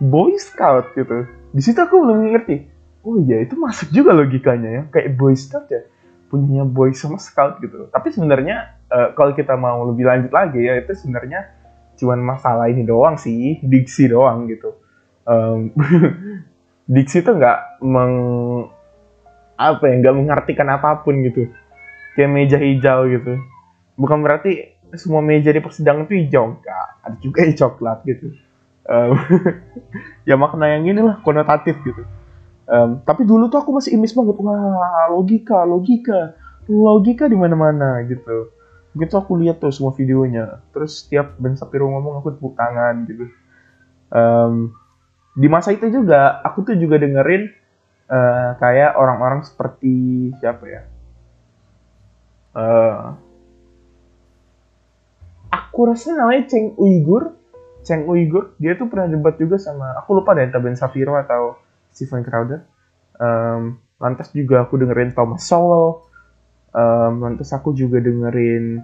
Boy 0.00 0.34
Scout 0.40 0.94
gitu. 0.96 1.26
Di 1.50 1.62
situ 1.62 1.78
aku 1.82 1.98
belum 1.98 2.30
ngerti. 2.30 2.80
Oh 3.00 3.16
iya 3.16 3.40
itu 3.40 3.56
masuk 3.56 3.88
juga 3.90 4.12
logikanya 4.12 4.70
ya. 4.70 4.82
Kayak 4.92 5.16
boy 5.16 5.32
scout 5.32 5.66
ya. 5.72 5.82
Punyanya 6.28 6.68
boy 6.68 6.92
sama 6.92 7.16
scout 7.16 7.58
gitu. 7.64 7.88
Tapi 7.88 8.12
sebenarnya 8.12 8.76
uh, 8.92 9.16
kalau 9.16 9.32
kita 9.32 9.56
mau 9.56 9.82
lebih 9.88 10.04
lanjut 10.04 10.30
lagi 10.30 10.60
ya 10.60 10.78
itu 10.78 10.92
sebenarnya 10.94 11.48
cuman 12.00 12.24
masalah 12.24 12.72
ini 12.72 12.82
doang 12.82 13.20
sih 13.20 13.60
diksi 13.60 14.08
doang 14.08 14.48
gitu. 14.48 14.72
Um, 15.28 15.70
diksi 16.94 17.20
tuh 17.20 17.36
nggak 17.36 17.84
meng 17.84 18.14
apa 19.60 19.84
ya 19.84 19.94
nggak 20.00 20.16
mengartikan 20.16 20.68
apa 20.72 21.04
pun 21.04 21.20
gitu. 21.20 21.52
Kayak 22.16 22.30
meja 22.32 22.56
hijau 22.56 23.06
gitu. 23.06 23.36
Bukan 24.00 24.24
berarti 24.24 24.80
semua 24.96 25.20
meja 25.20 25.52
di 25.52 25.60
persidangan 25.60 26.08
itu 26.08 26.16
hijau 26.26 26.56
enggak 26.56 26.86
ada 27.04 27.16
juga 27.20 27.38
yang 27.44 27.54
coklat 27.54 27.98
gitu. 28.08 28.26
Um, 28.88 29.14
ya 30.28 30.34
makna 30.40 30.72
yang 30.72 30.88
inilah 30.88 31.20
konotatif 31.20 31.76
gitu. 31.84 32.02
Um, 32.70 33.02
tapi 33.02 33.26
dulu 33.26 33.50
tuh 33.50 33.60
aku 33.66 33.74
masih 33.74 33.98
imis 33.98 34.14
banget, 34.14 34.38
wah 34.38 35.10
logika, 35.10 35.66
logika, 35.66 36.38
logika 36.70 37.26
di 37.26 37.34
mana-mana 37.34 37.98
gitu. 38.06 38.54
Gitu 38.90 39.14
aku 39.14 39.38
lihat 39.38 39.62
tuh 39.62 39.70
semua 39.70 39.94
videonya. 39.94 40.62
Terus 40.74 41.06
setiap 41.06 41.38
Ben 41.38 41.54
Sapiro 41.54 41.86
ngomong 41.90 42.22
aku 42.22 42.34
tepuk 42.34 42.54
tangan 42.58 43.06
gitu. 43.06 43.30
Um, 44.10 44.74
di 45.38 45.46
masa 45.46 45.70
itu 45.70 45.86
juga 45.86 46.42
aku 46.42 46.66
tuh 46.66 46.74
juga 46.74 46.98
dengerin 46.98 47.46
uh, 48.10 48.58
kayak 48.58 48.98
orang-orang 48.98 49.46
seperti 49.46 49.94
siapa 50.42 50.64
ya? 50.66 50.82
Uh, 52.50 53.14
aku 55.54 55.80
rasa 55.86 56.18
namanya 56.18 56.50
Cheng 56.50 56.74
Uigur. 56.74 57.38
Cheng 57.86 58.10
Uigur, 58.10 58.58
dia 58.58 58.74
tuh 58.74 58.90
pernah 58.90 59.08
debat 59.08 59.38
juga 59.38 59.56
sama 59.56 59.96
aku 59.96 60.20
lupa 60.20 60.34
deh 60.36 60.50
entah 60.50 60.60
Ben 60.60 60.74
Sapiro 60.74 61.14
atau 61.14 61.56
Stephen 61.94 62.26
Crowder. 62.26 62.66
Um, 63.16 63.78
lantas 64.02 64.34
juga 64.34 64.66
aku 64.66 64.82
dengerin 64.82 65.14
Thomas 65.14 65.46
Sowell. 65.46 66.09
Um, 66.70 67.26
lantas 67.26 67.50
aku 67.50 67.74
juga 67.74 67.98
dengerin 67.98 68.78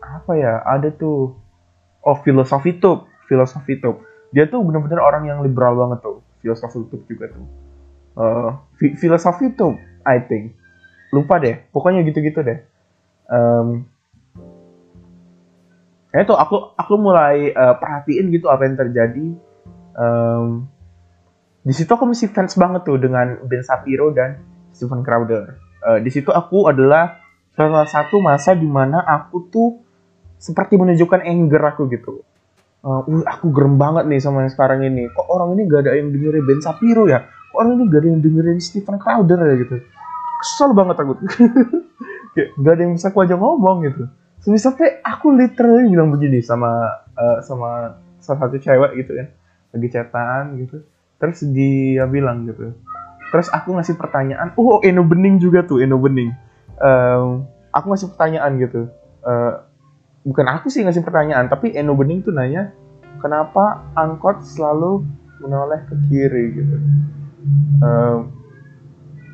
apa 0.00 0.32
ya? 0.36 0.60
Ada 0.64 0.92
tuh 0.92 1.36
oh 2.04 2.16
filosofi 2.20 2.76
tuh, 2.76 3.08
filosofi 3.28 3.80
tuh. 3.80 4.00
Dia 4.30 4.46
tuh 4.46 4.62
bener-bener 4.62 5.00
orang 5.00 5.26
yang 5.26 5.38
liberal 5.40 5.76
banget 5.76 6.04
tuh. 6.04 6.20
Filosofi 6.44 6.84
tuh 6.88 7.00
juga 7.08 7.32
tuh. 7.32 7.46
Uh, 8.20 8.50
filosofi 9.00 9.52
tuh, 9.56 9.76
I 10.04 10.20
think. 10.20 10.56
Lupa 11.10 11.42
deh, 11.42 11.58
pokoknya 11.74 12.06
gitu-gitu 12.06 12.44
deh. 12.44 12.58
Um, 13.30 13.86
itu 16.10 16.34
aku 16.34 16.74
aku 16.74 16.94
mulai 16.98 17.54
uh, 17.54 17.78
perhatiin 17.78 18.34
gitu 18.34 18.50
apa 18.50 18.66
yang 18.66 18.74
terjadi 18.74 19.26
um, 19.94 20.66
di 21.62 21.70
situ 21.76 21.86
aku 21.92 22.08
masih 22.08 22.32
fans 22.32 22.56
banget 22.56 22.82
tuh 22.88 22.98
dengan 22.98 23.36
Ben 23.44 23.60
Shapiro 23.60 24.10
dan 24.10 24.40
Stephen 24.72 25.04
Crowder. 25.04 25.60
Uh, 25.84 26.00
di 26.00 26.08
situ 26.08 26.32
aku 26.32 26.72
adalah 26.72 27.19
salah 27.68 27.90
satu 27.90 28.16
masa 28.22 28.56
di 28.56 28.64
mana 28.64 29.04
aku 29.04 29.50
tuh 29.52 29.68
seperti 30.40 30.80
menunjukkan 30.80 31.20
anger 31.20 31.62
aku 31.74 31.90
gitu. 31.92 32.24
Uh, 32.80 33.04
aku 33.28 33.52
gerem 33.52 33.76
banget 33.76 34.08
nih 34.08 34.20
sama 34.24 34.48
yang 34.48 34.52
sekarang 34.52 34.80
ini. 34.86 35.12
Kok 35.12 35.28
orang 35.28 35.52
ini 35.58 35.68
gak 35.68 35.84
ada 35.84 36.00
yang 36.00 36.08
dengerin 36.08 36.44
Ben 36.48 36.60
Shapiro 36.64 37.04
ya? 37.04 37.28
Kok 37.52 37.58
orang 37.60 37.72
ini 37.76 37.82
gak 37.92 38.00
ada 38.00 38.08
yang 38.08 38.20
dengerin 38.24 38.58
Stephen 38.62 38.96
Crowder 38.96 39.40
ya 39.44 39.54
gitu. 39.60 39.76
Kesel 40.40 40.70
banget 40.72 40.96
aku. 40.96 41.12
Kayak 42.32 42.48
gak 42.56 42.72
ada 42.72 42.82
yang 42.88 42.92
bisa 42.96 43.12
aku 43.12 43.18
aja 43.20 43.36
ngomong 43.36 43.84
gitu. 43.84 44.08
Sampai 44.56 45.04
aku 45.04 45.36
literally 45.36 45.92
bilang 45.92 46.08
begini 46.08 46.40
sama 46.40 46.88
uh, 47.12 47.44
sama 47.44 48.00
salah 48.24 48.48
satu 48.48 48.56
cewek 48.56 49.04
gitu 49.04 49.12
kan. 49.12 49.28
Lagi 49.76 49.88
chatan 49.92 50.56
gitu 50.64 50.80
terus 51.20 51.44
dia 51.52 52.08
bilang 52.08 52.48
gitu 52.48 52.72
terus 53.30 53.46
aku 53.52 53.76
ngasih 53.76 53.94
pertanyaan 53.94 54.56
oh 54.56 54.80
Eno 54.82 55.04
Bening 55.04 55.38
juga 55.38 55.62
tuh 55.62 55.84
Eno 55.84 56.00
Bening 56.00 56.32
um, 56.80 57.46
aku 57.70 57.86
ngasih 57.92 58.08
pertanyaan 58.16 58.52
gitu. 58.58 58.90
Uh, 59.20 59.62
bukan 60.24 60.46
aku 60.48 60.72
sih 60.72 60.84
ngasih 60.84 61.04
pertanyaan 61.04 61.48
tapi 61.48 61.72
Eno 61.76 61.96
Bening 61.96 62.24
tuh 62.24 62.32
nanya 62.32 62.72
kenapa 63.20 63.88
angkot 63.96 64.44
selalu 64.44 65.04
menoleh 65.40 65.80
ke 65.88 65.94
kiri? 66.08 66.44
gitu. 66.56 66.76
Um, 67.80 68.18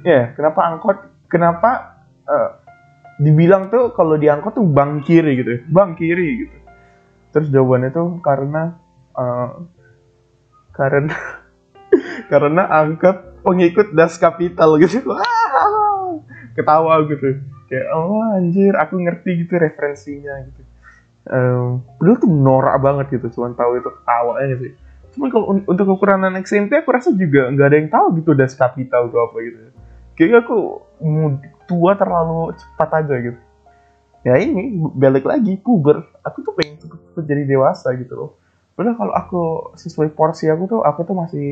ya 0.07 0.11
yeah, 0.11 0.25
kenapa 0.39 0.61
angkot 0.63 0.99
kenapa 1.27 1.71
uh, 2.27 2.51
dibilang 3.19 3.73
tuh 3.73 3.91
kalau 3.97 4.15
diangkot 4.15 4.55
tuh 4.55 4.67
bang 4.67 5.03
kiri 5.03 5.43
gitu 5.43 5.67
bang 5.71 5.99
kiri 5.99 6.47
gitu. 6.47 6.57
Terus 7.35 7.49
jawabannya 7.51 7.91
tuh 7.91 8.23
karena 8.23 8.79
uh, 9.19 9.67
karena 10.71 11.15
karena 12.31 12.63
angkat 12.71 13.43
pengikut 13.43 13.95
das 13.95 14.19
kapital 14.19 14.79
gitu. 14.83 15.03
Wah, 15.11 15.23
ketawa 16.57 17.05
gitu. 17.07 17.39
Kayak 17.69 17.87
oh 17.93 18.23
anjir 18.33 18.73
aku 18.75 18.95
ngerti 18.99 19.45
gitu 19.45 19.55
referensinya 19.61 20.35
gitu. 20.49 20.63
Um, 21.27 21.83
dulu 21.99 22.15
tuh 22.23 22.31
norak 22.31 22.79
banget 22.79 23.19
gitu 23.19 23.27
cuman 23.35 23.59
tahu 23.59 23.83
itu 23.83 23.91
ketawa 23.91 24.33
aja 24.41 24.55
sih. 24.63 24.73
Cuman 25.19 25.29
kalau 25.33 25.47
un 25.51 25.59
untuk 25.67 25.87
ukuran 25.91 26.23
anak 26.23 26.47
SMP 26.47 26.79
aku 26.79 26.95
rasa 26.95 27.11
juga 27.13 27.51
nggak 27.51 27.67
ada 27.67 27.77
yang 27.77 27.91
tahu 27.91 28.07
gitu 28.23 28.31
das 28.33 28.55
kapital 28.55 29.11
itu 29.11 29.19
apa 29.19 29.37
gitu. 29.43 29.59
Kayaknya 30.17 30.39
aku 30.47 30.59
tua 31.67 31.93
terlalu 31.99 32.55
cepat 32.57 32.91
aja 33.05 33.15
gitu. 33.21 33.41
Ya 34.27 34.35
ini 34.43 34.75
balik 34.95 35.27
lagi 35.27 35.59
puber. 35.59 36.03
Aku 36.27 36.43
tuh 36.43 36.55
pengen 36.55 36.83
cepet-cepet 36.83 37.25
jadi 37.27 37.43
dewasa 37.47 37.95
gitu 37.99 38.15
loh. 38.15 38.31
Padahal 38.77 38.97
kalau 38.99 39.13
aku 39.17 39.43
sesuai 39.81 40.13
porsi 40.13 40.53
aku 40.53 40.69
tuh 40.69 40.81
aku 40.85 41.01
tuh 41.07 41.17
masih 41.17 41.47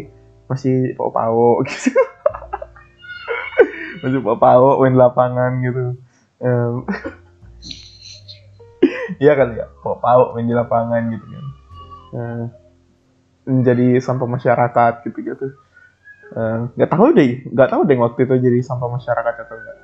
masih 0.44 0.92
pau-pau 0.94 1.60
gitu 1.66 1.92
masih 4.04 4.20
pau-pau 4.20 4.84
main 4.84 4.92
lapangan 4.92 5.52
gitu. 5.64 5.84
Um, 6.44 6.84
iya 9.22 9.32
kali 9.32 9.56
ya 9.56 9.66
pau-pau 9.80 10.36
main 10.36 10.44
di 10.44 10.52
lapangan 10.52 11.02
gitu 11.08 11.24
kan. 11.24 11.46
Uh, 12.14 12.44
menjadi 13.48 13.98
sampah 14.04 14.28
masyarakat 14.28 14.92
gitu 15.04 15.20
gitu 15.20 15.48
nggak 16.74 16.88
uh, 16.88 16.92
tahu 16.96 17.12
deh 17.12 17.44
nggak 17.52 17.68
tahu 17.68 17.84
deh 17.84 17.98
waktu 18.00 18.24
itu 18.24 18.34
jadi 18.40 18.58
sampah 18.64 18.88
masyarakat 18.96 19.34
atau 19.44 19.54
enggak 19.60 19.78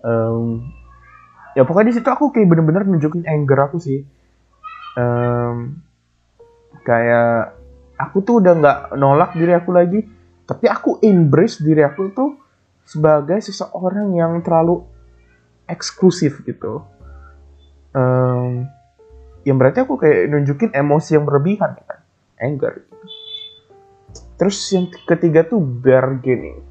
um, 0.00 0.72
ya 1.54 1.62
pokoknya 1.66 1.92
di 1.92 1.94
situ 2.00 2.08
aku 2.08 2.30
kayak 2.30 2.48
bener-bener 2.48 2.86
nunjukin 2.86 3.26
anger 3.26 3.58
aku 3.70 3.76
sih. 3.82 4.00
Um, 4.98 5.80
kayak 6.82 7.54
aku 7.94 8.24
tuh 8.24 8.42
udah 8.42 8.52
nggak 8.58 8.78
nolak 8.98 9.36
diri 9.36 9.54
aku 9.54 9.70
lagi 9.70 10.00
tapi 10.48 10.66
aku 10.66 10.98
embrace 11.04 11.62
diri 11.62 11.84
aku 11.86 12.10
tuh 12.10 12.39
sebagai 12.90 13.38
seseorang 13.38 14.18
yang 14.18 14.42
terlalu 14.42 14.82
eksklusif 15.70 16.42
gitu. 16.42 16.82
Um, 17.94 18.66
yang 19.46 19.56
berarti 19.62 19.86
aku 19.86 19.94
kayak 19.94 20.30
nunjukin 20.30 20.74
emosi 20.74 21.14
yang 21.14 21.24
berlebihan 21.26 21.78
kan? 21.86 22.02
Anger 22.40 22.82
gitu. 22.82 22.96
terus 24.40 24.56
yang 24.72 24.88
ketiga 25.04 25.44
tuh 25.44 25.60
bargaining. 25.60 26.64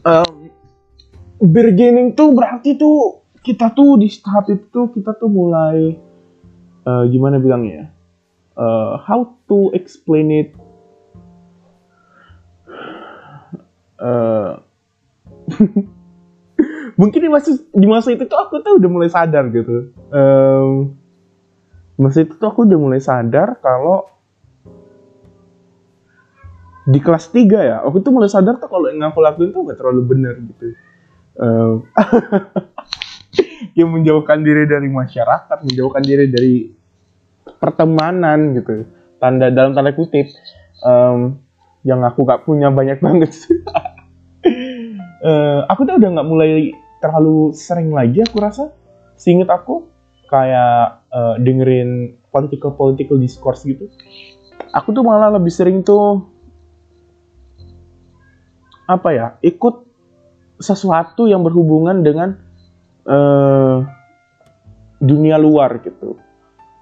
Um, 0.00 0.48
bargaining 1.36 2.16
tuh 2.16 2.32
berarti 2.32 2.80
tuh 2.80 3.20
kita 3.44 3.68
tuh 3.76 4.00
di 4.00 4.08
tahap 4.08 4.48
itu 4.48 4.88
kita 4.96 5.12
tuh 5.20 5.28
mulai 5.28 6.00
uh, 6.88 7.04
gimana 7.04 7.36
bilangnya 7.36 7.92
uh, 8.60 9.00
how 9.00 9.36
to 9.48 9.72
explain 9.72 10.28
it? 10.30 10.50
Uh, 14.00 14.64
mungkin 17.00 17.20
di 17.20 17.30
masa 17.30 17.50
di 17.72 17.86
masa 17.88 18.12
itu 18.12 18.24
tuh 18.28 18.38
aku 18.38 18.60
tuh 18.60 18.76
udah 18.76 18.90
mulai 18.90 19.10
sadar 19.10 19.48
gitu. 19.52 19.94
Um, 20.12 20.96
masa 22.00 22.24
itu 22.24 22.36
tuh 22.36 22.48
aku 22.48 22.64
udah 22.64 22.78
mulai 22.80 23.00
sadar 23.00 23.60
kalau 23.60 24.08
di 26.90 26.98
kelas 26.98 27.30
3 27.30 27.70
ya 27.70 27.76
aku 27.84 28.00
tuh 28.02 28.10
mulai 28.10 28.26
sadar 28.26 28.56
tuh 28.56 28.66
kalau 28.66 28.88
yang 28.90 29.12
aku 29.12 29.20
lakuin 29.20 29.52
tuh 29.52 29.68
gak 29.68 29.78
terlalu 29.78 30.02
benar 30.04 30.34
gitu. 30.40 30.76
Um, 31.40 31.86
yang 33.78 33.88
menjauhkan 33.92 34.42
diri 34.42 34.66
dari 34.66 34.88
masyarakat 34.90 35.58
menjauhkan 35.64 36.02
diri 36.02 36.26
dari 36.28 36.54
pertemanan 37.60 38.56
gitu. 38.56 38.88
Tanda 39.20 39.52
dalam 39.52 39.76
tanda 39.76 39.92
kutip 39.92 40.32
um, 40.84 41.36
yang 41.84 42.04
aku 42.04 42.24
gak 42.28 42.44
punya 42.44 42.68
banyak 42.68 43.00
banget 43.00 43.32
uh, 45.24 45.60
aku 45.68 45.84
tuh 45.88 45.96
udah 46.00 46.08
nggak 46.18 46.28
mulai 46.28 46.72
terlalu 47.00 47.52
sering 47.56 47.92
lagi 47.92 48.20
aku 48.24 48.36
rasa. 48.40 48.72
Seinget 49.20 49.52
aku 49.52 49.88
kayak 50.28 51.04
uh, 51.12 51.36
dengerin 51.40 52.16
political 52.32 52.72
political 52.76 53.20
discourse 53.20 53.64
gitu. 53.64 53.88
Aku 54.72 54.92
tuh 54.94 55.02
malah 55.04 55.32
lebih 55.34 55.52
sering 55.52 55.82
tuh 55.82 56.24
apa 58.90 59.08
ya 59.14 59.26
ikut 59.44 59.86
sesuatu 60.60 61.30
yang 61.30 61.40
berhubungan 61.46 62.02
dengan 62.04 62.36
uh, 63.08 63.86
dunia 65.00 65.40
luar 65.40 65.80
gitu. 65.80 66.20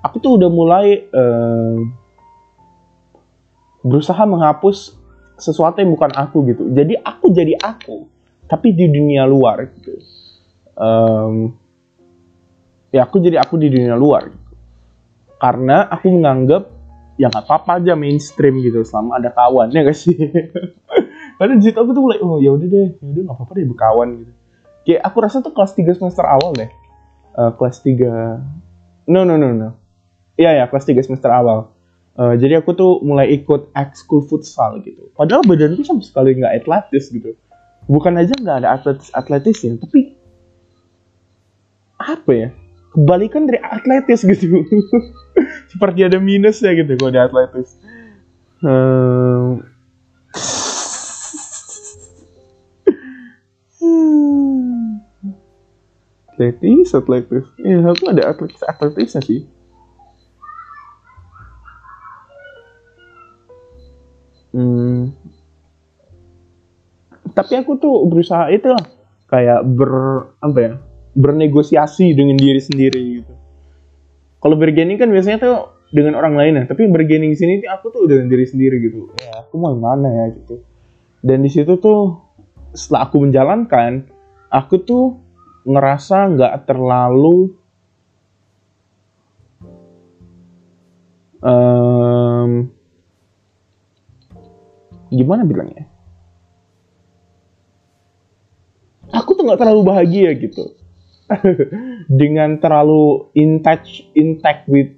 Aku 0.03 0.19
tuh 0.19 0.39
udah 0.39 0.51
mulai 0.51 1.07
uh, 1.11 1.79
berusaha 3.87 4.23
menghapus 4.27 4.99
sesuatu 5.39 5.79
yang 5.79 5.95
bukan 5.95 6.11
aku 6.19 6.43
gitu. 6.51 6.67
Jadi 6.75 6.99
aku 6.99 7.31
jadi 7.31 7.55
aku 7.63 8.18
tapi 8.49 8.73
di 8.73 8.89
dunia 8.89 9.29
luar 9.29 9.69
gitu. 9.77 9.93
Um, 10.79 11.53
ya 12.89 13.05
aku 13.05 13.21
jadi 13.21 13.37
aku 13.45 13.61
di 13.61 13.69
dunia 13.69 13.95
luar 13.95 14.33
gitu. 14.33 14.55
karena 15.39 15.87
aku 15.87 16.11
menganggap 16.11 16.67
ya 17.19 17.31
nggak 17.31 17.47
apa-apa 17.47 17.83
aja 17.83 17.95
mainstream 17.95 18.59
gitu 18.65 18.83
selama 18.83 19.21
ada 19.21 19.31
kawan 19.31 19.71
ya 19.71 19.87
sih? 19.93 20.17
Karena 21.39 21.55
di 21.55 21.71
aku 21.71 21.91
tuh 21.95 22.03
mulai 22.03 22.19
oh 22.19 22.43
ya 22.43 22.51
udah 22.51 22.67
deh 22.67 22.89
ya 22.99 23.07
udah 23.15 23.23
nggak 23.27 23.37
apa-apa 23.39 23.53
deh 23.55 23.67
berkawan 23.71 24.09
gitu. 24.23 24.33
Kayak 24.89 25.03
aku 25.05 25.17
rasa 25.23 25.37
tuh 25.45 25.53
kelas 25.55 25.73
3 25.77 25.99
semester 25.99 26.25
awal 26.27 26.51
deh. 26.57 26.71
Uh, 27.39 27.55
kelas 27.55 27.79
3 27.87 29.11
no 29.11 29.21
no 29.23 29.35
no 29.39 29.55
no. 29.55 29.69
Iya 30.35 30.63
ya 30.63 30.65
kelas 30.67 30.87
3 30.87 31.07
semester 31.07 31.31
awal. 31.31 31.75
Uh, 32.19 32.35
jadi 32.35 32.59
aku 32.59 32.75
tuh 32.75 32.99
mulai 33.07 33.31
ikut 33.31 33.71
ekskul 33.79 34.27
futsal 34.27 34.83
gitu. 34.83 35.11
Padahal 35.15 35.47
badanku 35.47 35.87
sama 35.87 36.03
sekali 36.03 36.35
nggak 36.35 36.67
atletis 36.67 37.15
gitu 37.15 37.39
bukan 37.89 38.21
aja 38.21 38.37
nggak 38.37 38.59
ada 38.63 38.69
atletis 38.77 39.09
atletisnya 39.17 39.81
tapi 39.81 40.15
apa 41.99 42.31
ya? 42.31 42.49
Kebalikan 42.95 43.45
dari 43.45 43.59
atletis 43.61 44.23
gitu. 44.23 44.65
Seperti 45.73 46.07
ada 46.07 46.23
minus 46.23 46.63
ya 46.63 46.73
gitu 46.73 46.95
kalau 46.95 47.11
ada 47.11 47.27
atletis. 47.27 47.75
Hmm. 48.63 49.67
atletis 56.39 56.95
atletis. 56.95 57.45
Ya 57.59 57.83
aku 57.83 58.05
ada 58.15 58.31
atletis 58.31 58.63
atletisnya 58.63 59.21
sih 59.27 59.58
tapi 67.49 67.65
aku 67.65 67.81
tuh 67.81 68.05
berusaha 68.05 68.53
itu 68.53 68.69
lah. 68.69 68.85
Kayak 69.33 69.65
ber 69.65 69.93
apa 70.45 70.59
ya 70.61 70.73
bernegosiasi 71.17 72.13
dengan 72.13 72.37
diri 72.37 72.61
sendiri 72.61 73.25
gitu. 73.25 73.33
Kalau 74.45 74.61
bergening 74.61 75.01
kan 75.01 75.09
biasanya 75.09 75.41
tuh 75.41 75.57
dengan 75.89 76.21
orang 76.21 76.37
lain 76.37 76.61
ya. 76.61 76.65
Tapi 76.69 76.85
bergening 76.93 77.33
sini 77.33 77.65
tuh 77.65 77.73
aku 77.73 77.89
tuh 77.89 78.05
dengan 78.05 78.29
diri 78.29 78.45
sendiri 78.45 78.77
gitu. 78.85 79.17
Ya 79.17 79.41
aku 79.41 79.57
mau 79.57 79.73
mana 79.73 80.13
ya 80.13 80.37
gitu. 80.37 80.61
Dan 81.25 81.41
di 81.41 81.49
situ 81.49 81.81
tuh 81.81 82.21
setelah 82.77 83.09
aku 83.09 83.25
menjalankan 83.25 84.05
aku 84.53 84.85
tuh 84.85 85.17
ngerasa 85.65 86.37
nggak 86.37 86.55
terlalu 86.69 87.57
um, 91.41 92.69
gimana 95.09 95.49
bilangnya 95.49 95.88
nggak 99.49 99.61
terlalu 99.65 99.83
bahagia 99.89 100.37
gitu. 100.37 100.77
Dengan 102.21 102.61
terlalu 102.61 103.33
in 103.37 103.61
touch 103.65 104.05
intact 104.17 104.69
with 104.69 104.93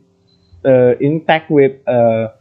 uh, 0.67 0.95
intact 0.99 1.51
with 1.51 1.79
uh, 1.87 2.35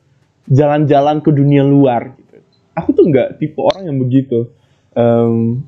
jalan-jalan 0.49 1.21
ke 1.21 1.29
dunia 1.29 1.61
luar 1.63 2.17
gitu. 2.17 2.37
Aku 2.77 2.89
tuh 2.95 3.05
nggak 3.09 3.37
tipe 3.37 3.59
orang 3.59 3.89
yang 3.89 3.97
begitu 4.01 4.49
um, 4.97 5.63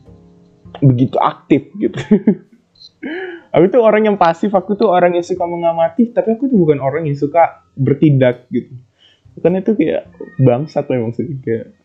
begitu 0.81 1.17
aktif 1.21 1.69
gitu. 1.77 1.97
Aku 3.51 3.67
tuh 3.67 3.83
orang 3.83 4.07
yang 4.07 4.15
pasif 4.15 4.55
aku 4.55 4.79
tuh 4.79 4.87
orang 4.87 5.11
yang 5.11 5.27
suka 5.27 5.43
mengamati 5.43 6.07
tapi 6.15 6.39
aku 6.39 6.47
tuh 6.47 6.55
bukan 6.55 6.79
orang 6.79 7.03
yang 7.03 7.19
suka 7.19 7.67
bertindak 7.75 8.47
gitu. 8.47 8.79
Karena 9.43 9.59
itu 9.59 9.75
kayak 9.75 10.07
bangsat 10.39 10.87
memang 10.87 11.11
sih 11.11 11.35
kayak 11.43 11.75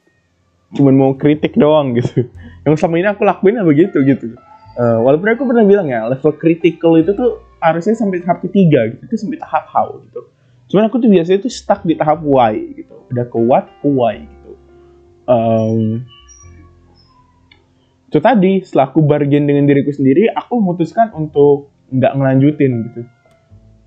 cuman 0.79 0.95
mau 0.95 1.13
kritik 1.19 1.59
doang 1.59 1.99
gitu. 1.99 2.31
Yang 2.63 2.79
sama 2.79 3.03
ini 3.03 3.11
aku 3.11 3.27
lakuin 3.27 3.59
begitu 3.67 3.99
gitu 4.07 4.39
uh, 4.77 4.99
walaupun 5.03 5.29
aku 5.33 5.45
pernah 5.49 5.65
bilang 5.65 5.89
ya 5.89 6.07
level 6.07 6.33
critical 6.37 6.97
itu 7.01 7.13
tuh 7.17 7.43
harusnya 7.61 7.97
sampai 7.97 8.21
tahap 8.23 8.45
ketiga 8.45 8.93
gitu 8.93 9.03
itu 9.09 9.17
sampai 9.17 9.41
tahap 9.41 9.65
how 9.73 9.89
gitu. 10.05 10.29
Cuman 10.67 10.91
aku 10.91 10.99
tuh 10.99 11.11
biasanya 11.11 11.39
tuh 11.43 11.53
stuck 11.53 11.81
di 11.87 11.95
tahap 11.97 12.21
why 12.23 12.55
gitu 12.77 12.95
udah 13.11 13.25
ke 13.27 13.39
what 13.39 13.67
ke 13.81 13.89
why 13.89 14.23
gitu. 14.23 14.53
Um, 15.27 16.07
itu 18.07 18.19
tadi 18.23 18.63
setelah 18.63 18.95
aku 18.95 19.03
bargain 19.03 19.45
dengan 19.49 19.67
diriku 19.67 19.91
sendiri 19.91 20.31
aku 20.31 20.63
memutuskan 20.63 21.11
untuk 21.17 21.73
nggak 21.91 22.13
ngelanjutin 22.15 22.73
gitu. 22.93 23.03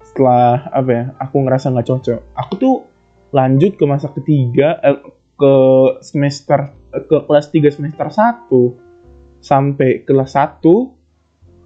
Setelah 0.04 0.67
apa 0.73 0.89
ya 0.89 1.04
aku 1.21 1.36
ngerasa 1.45 1.71
nggak 1.71 1.88
cocok. 1.88 2.19
Aku 2.36 2.54
tuh 2.58 2.75
lanjut 3.30 3.78
ke 3.78 3.86
masa 3.86 4.10
ketiga 4.10 4.82
eh, 4.82 4.99
ke 5.39 5.54
semester 6.02 6.73
ke 6.89 7.17
kelas 7.30 7.54
3 7.54 7.69
semester 7.69 8.08
1 8.10 8.88
sampai 9.39 10.04
kelas 10.04 10.36
1 10.36 10.63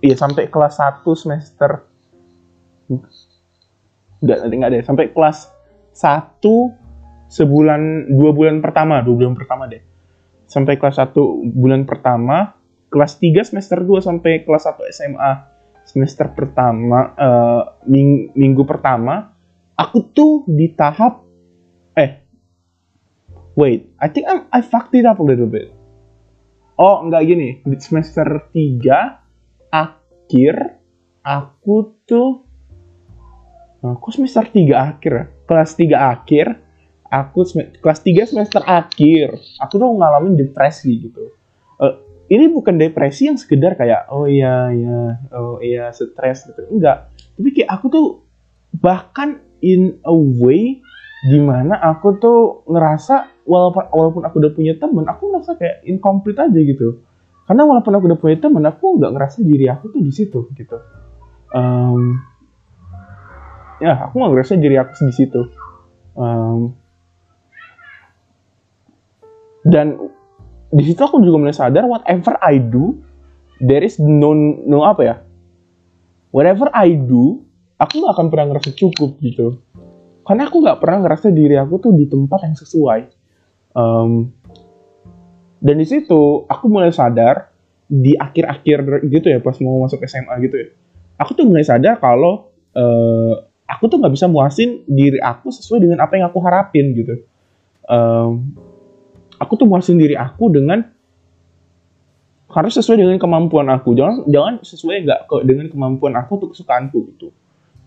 iya 0.06 0.16
sampai 0.18 0.50
kelas 0.50 0.78
1 0.80 1.04
semester. 1.18 1.72
Enggak 4.24 4.38
enggak 4.48 4.72
deh 4.72 4.84
sampai 4.86 5.06
kelas 5.12 5.50
1 5.98 6.42
sebulan 7.34 8.14
dua 8.14 8.32
bulan 8.32 8.62
pertama 8.62 9.02
dua 9.02 9.16
bulan 9.26 9.34
pertama 9.34 9.66
deh. 9.70 9.82
Sampai 10.46 10.78
kelas 10.78 11.02
1 11.02 11.18
bulan 11.54 11.86
pertama 11.90 12.54
kelas 12.94 13.18
3 13.18 13.50
semester 13.50 13.82
2 13.82 14.06
sampai 14.06 14.46
kelas 14.46 14.70
1 14.70 14.94
SMA 14.94 15.32
semester 15.84 16.32
pertama 16.32 17.12
uh, 17.18 17.62
ming 17.90 18.32
minggu 18.38 18.64
pertama 18.64 19.36
aku 19.76 20.14
tuh 20.16 20.48
di 20.48 20.72
tahap 20.72 21.26
eh 22.00 22.24
Wait, 23.54 23.94
I 24.02 24.10
think 24.10 24.26
I'm, 24.26 24.50
I 24.50 24.66
fucked 24.66 24.98
it 24.98 25.06
up 25.06 25.22
a 25.22 25.26
little 25.26 25.46
bit. 25.46 25.70
Oh, 26.78 27.06
enggak 27.06 27.30
gini. 27.30 27.62
Di 27.62 27.78
semester 27.78 28.50
3 28.50 29.70
akhir 29.70 30.56
aku 31.22 31.76
tuh 32.06 32.30
aku 33.84 34.08
semester 34.10 34.50
3 34.50 34.74
akhir. 34.74 35.14
Kelas 35.46 35.72
3 35.78 36.14
akhir 36.18 36.48
aku 37.14 37.46
kelas 37.78 38.00
3 38.02 38.30
semester 38.30 38.62
akhir. 38.66 39.38
Aku 39.62 39.78
tuh 39.78 39.90
ngalamin 39.94 40.34
depresi 40.34 40.98
gitu. 40.98 41.30
Uh, 41.78 42.02
ini 42.34 42.50
bukan 42.50 42.82
depresi 42.82 43.30
yang 43.30 43.38
sekedar 43.38 43.78
kayak 43.78 44.10
oh 44.10 44.26
iya 44.26 44.74
iya 44.74 45.00
oh 45.38 45.62
iya 45.62 45.94
stres 45.94 46.50
gitu. 46.50 46.66
Enggak. 46.74 47.14
Tapi 47.38 47.50
kayak 47.54 47.70
aku 47.70 47.86
tuh 47.94 48.08
bahkan 48.82 49.38
in 49.62 50.02
a 50.02 50.16
way 50.16 50.82
di 51.24 51.40
mana 51.40 51.80
aku 51.80 52.20
tuh 52.20 52.40
ngerasa 52.68 53.48
walaupun 53.48 53.84
walaupun 53.96 54.24
aku 54.28 54.36
udah 54.44 54.52
punya 54.52 54.76
temen 54.76 55.08
aku 55.08 55.32
ngerasa 55.32 55.56
kayak 55.56 55.88
incomplete 55.88 56.40
aja 56.44 56.60
gitu. 56.60 57.00
Karena 57.48 57.64
walaupun 57.64 57.96
aku 57.96 58.06
udah 58.12 58.20
punya 58.20 58.38
temen 58.44 58.64
aku 58.68 59.00
nggak 59.00 59.12
ngerasa 59.16 59.40
diri 59.48 59.72
aku 59.72 59.88
tuh 59.96 60.02
di 60.04 60.12
situ 60.12 60.40
gitu. 60.52 60.78
Um, 61.56 62.20
ya 63.80 64.04
aku 64.04 64.20
nggak 64.20 64.32
ngerasa 64.36 64.60
diri 64.60 64.76
aku 64.76 64.92
di 65.08 65.16
situ. 65.16 65.42
Um, 66.20 66.76
dan 69.64 69.96
di 70.76 70.84
situ 70.84 71.00
aku 71.00 71.24
juga 71.24 71.40
mulai 71.40 71.56
sadar 71.56 71.88
whatever 71.88 72.36
I 72.44 72.60
do 72.60 73.00
there 73.64 73.80
is 73.80 73.96
no 73.96 74.36
no 74.68 74.84
apa 74.84 75.02
ya? 75.08 75.16
Whatever 76.36 76.68
I 76.76 77.00
do 77.00 77.48
aku 77.80 78.04
nggak 78.04 78.12
akan 78.12 78.28
pernah 78.28 78.46
ngerasa 78.52 78.76
cukup 78.76 79.24
gitu 79.24 79.64
karena 80.24 80.48
aku 80.48 80.64
nggak 80.64 80.80
pernah 80.80 80.98
ngerasa 81.04 81.28
diri 81.36 81.56
aku 81.60 81.76
tuh 81.84 81.92
di 81.92 82.08
tempat 82.08 82.48
yang 82.48 82.56
sesuai. 82.56 83.02
Um, 83.76 84.32
dan 85.60 85.76
di 85.80 85.88
situ 85.88 86.48
aku 86.48 86.66
mulai 86.72 86.92
sadar 86.96 87.52
di 87.88 88.16
akhir-akhir 88.16 89.04
gitu 89.12 89.28
ya 89.28 89.40
pas 89.44 89.56
mau 89.60 89.84
masuk 89.84 90.00
SMA 90.08 90.34
gitu 90.48 90.56
ya. 90.56 90.68
Aku 91.20 91.36
tuh 91.36 91.44
mulai 91.44 91.68
sadar 91.68 92.00
kalau 92.00 92.56
uh, 92.76 93.36
aku 93.68 93.84
tuh 93.92 94.00
nggak 94.00 94.14
bisa 94.16 94.32
muasin 94.32 94.88
diri 94.88 95.20
aku 95.20 95.52
sesuai 95.52 95.84
dengan 95.84 96.00
apa 96.04 96.16
yang 96.16 96.32
aku 96.32 96.40
harapin 96.40 96.96
gitu. 96.96 97.20
Um, 97.88 98.56
aku 99.36 99.60
tuh 99.60 99.68
muasin 99.68 100.00
diri 100.00 100.16
aku 100.16 100.48
dengan 100.56 100.88
harus 102.48 102.74
sesuai 102.80 102.96
dengan 102.96 103.20
kemampuan 103.20 103.68
aku. 103.68 103.92
Jangan 103.92 104.24
jangan 104.32 104.54
sesuai 104.64 104.96
nggak 105.04 105.20
ke 105.28 105.36
dengan 105.44 105.68
kemampuan 105.68 106.16
aku 106.16 106.40
untuk 106.40 106.50
kesukaanku 106.56 107.12
gitu 107.12 107.36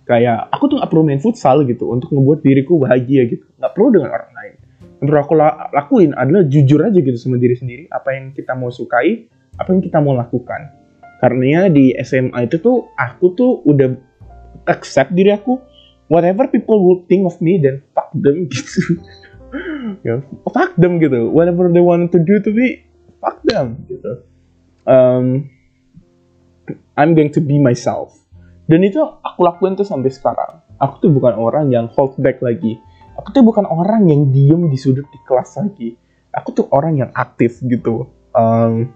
kayak 0.06 0.54
aku 0.54 0.70
tuh 0.70 0.76
nggak 0.78 0.90
perlu 0.90 1.02
main 1.02 1.18
futsal 1.18 1.66
gitu 1.66 1.90
untuk 1.90 2.14
membuat 2.14 2.40
diriku 2.46 2.78
bahagia 2.78 3.26
gitu. 3.26 3.44
Nggak 3.58 3.72
perlu 3.74 3.88
dengan 3.90 4.10
orang 4.14 4.32
lain. 4.32 4.54
Yang 5.02 5.06
perlu 5.10 5.20
aku 5.20 5.34
lakuin 5.74 6.10
adalah 6.14 6.42
jujur 6.46 6.80
aja 6.80 6.98
gitu 7.02 7.18
sama 7.18 7.36
diri 7.36 7.58
sendiri. 7.58 7.84
Apa 7.90 8.14
yang 8.14 8.32
kita 8.32 8.54
mau 8.54 8.70
sukai 8.70 9.26
apa 9.56 9.68
yang 9.72 9.82
kita 9.82 9.98
mau 9.98 10.14
lakukan. 10.14 10.72
Karena 11.16 11.66
di 11.72 11.96
SMA 12.00 12.46
itu 12.46 12.62
tuh 12.62 12.92
aku 12.94 13.26
tuh 13.34 13.52
udah 13.66 13.92
accept 14.70 15.12
diri 15.12 15.34
aku. 15.34 15.58
Whatever 16.06 16.46
people 16.46 16.78
would 16.86 17.10
think 17.10 17.26
of 17.26 17.34
me 17.42 17.58
then 17.58 17.82
fuck 17.90 18.14
them 18.14 18.46
gitu. 18.52 19.02
Ya 20.06 20.22
fuck 20.46 20.78
them 20.78 21.02
gitu. 21.02 21.34
Whatever 21.34 21.66
they 21.66 21.82
want 21.82 22.14
to 22.14 22.22
do 22.22 22.38
to 22.38 22.54
me 22.54 22.86
fuck 23.18 23.42
them 23.42 23.82
gitu. 23.90 24.22
Um, 24.86 25.50
I'm 26.94 27.18
going 27.18 27.34
to 27.34 27.42
be 27.42 27.58
myself 27.58 28.25
dan 28.66 28.80
itu 28.82 28.98
aku 28.98 29.46
lakuin 29.46 29.78
tuh 29.78 29.86
sampai 29.86 30.10
sekarang. 30.10 30.58
Aku 30.82 30.98
tuh 30.98 31.10
bukan 31.14 31.38
orang 31.38 31.70
yang 31.70 31.86
hold 31.94 32.18
back 32.18 32.42
lagi. 32.42 32.82
Aku 33.16 33.30
tuh 33.30 33.46
bukan 33.46 33.64
orang 33.64 34.10
yang 34.10 34.28
diem 34.34 34.66
di 34.66 34.76
sudut 34.76 35.06
di 35.08 35.18
kelas 35.22 35.56
lagi. 35.56 35.94
Aku 36.34 36.52
tuh 36.52 36.66
orang 36.74 36.98
yang 36.98 37.10
aktif 37.14 37.62
gitu. 37.64 38.10
Um, 38.34 38.92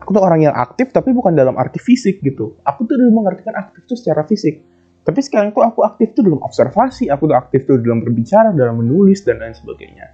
aku 0.00 0.16
tuh 0.16 0.22
orang 0.24 0.40
yang 0.46 0.54
aktif 0.56 0.94
tapi 0.94 1.12
bukan 1.12 1.34
dalam 1.34 1.58
arti 1.58 1.82
fisik 1.82 2.22
gitu. 2.22 2.56
Aku 2.64 2.86
tuh 2.88 2.96
dulu 2.96 3.20
mengartikan 3.20 3.58
aktif 3.58 3.84
tuh 3.84 3.98
secara 3.98 4.24
fisik. 4.24 4.64
Tapi 5.02 5.20
sekarang 5.20 5.50
tuh 5.52 5.66
aku 5.66 5.82
aktif 5.84 6.14
tuh 6.14 6.22
dalam 6.24 6.40
observasi. 6.40 7.10
Aku 7.10 7.26
tuh 7.26 7.36
aktif 7.36 7.66
tuh 7.66 7.82
dalam 7.82 8.06
berbicara 8.06 8.54
dalam 8.54 8.80
menulis 8.80 9.20
dan 9.26 9.42
lain 9.42 9.52
sebagainya. 9.52 10.06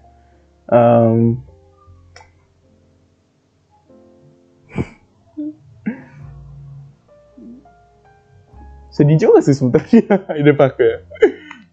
Um, 0.65 1.45
sedih 8.95 9.19
juga 9.19 9.43
sih 9.43 9.59
sebenarnya. 9.59 10.23
Hidup 10.39 10.59
aku 10.63 10.81
ya 10.87 10.99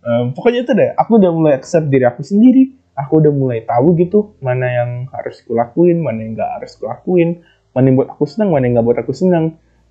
um, 0.06 0.34
pokoknya 0.34 0.60
itu 0.66 0.72
deh. 0.74 0.92
Aku 0.98 1.22
udah 1.22 1.32
mulai 1.32 1.54
accept 1.58 1.88
diri 1.90 2.06
aku 2.06 2.22
sendiri. 2.26 2.78
Aku 2.98 3.24
udah 3.24 3.32
mulai 3.32 3.64
tahu 3.64 3.96
gitu 3.98 4.36
mana 4.44 4.68
yang 4.68 4.92
harus 5.16 5.40
kulakuin 5.48 6.04
mana 6.04 6.20
yang 6.22 6.36
nggak 6.36 6.52
harus 6.60 6.76
kulakuin 6.76 7.40
mana 7.72 7.88
yang 7.88 7.96
buat 8.04 8.12
aku 8.12 8.28
senang 8.28 8.52
mana 8.52 8.68
yang 8.68 8.74
nggak 8.78 8.88
buat 8.92 9.00
aku 9.00 9.14
senang. 9.16 9.46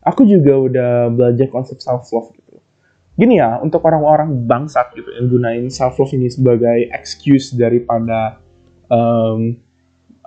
Aku 0.05 0.25
juga 0.29 0.55
udah 0.57 0.93
belajar 1.13 1.49
konsep 1.49 1.81
self 1.81 2.09
love 2.13 2.33
gitu. 2.37 2.61
Gini 3.17 3.41
ya 3.41 3.61
untuk 3.61 3.85
orang-orang 3.85 4.45
bangsat 4.45 4.93
gitu 4.97 5.09
yang 5.17 5.27
gunain 5.33 5.67
self 5.73 5.97
love 5.97 6.13
ini 6.13 6.29
sebagai 6.29 6.93
excuse 6.93 7.57
daripada 7.57 8.41
um, 8.93 9.57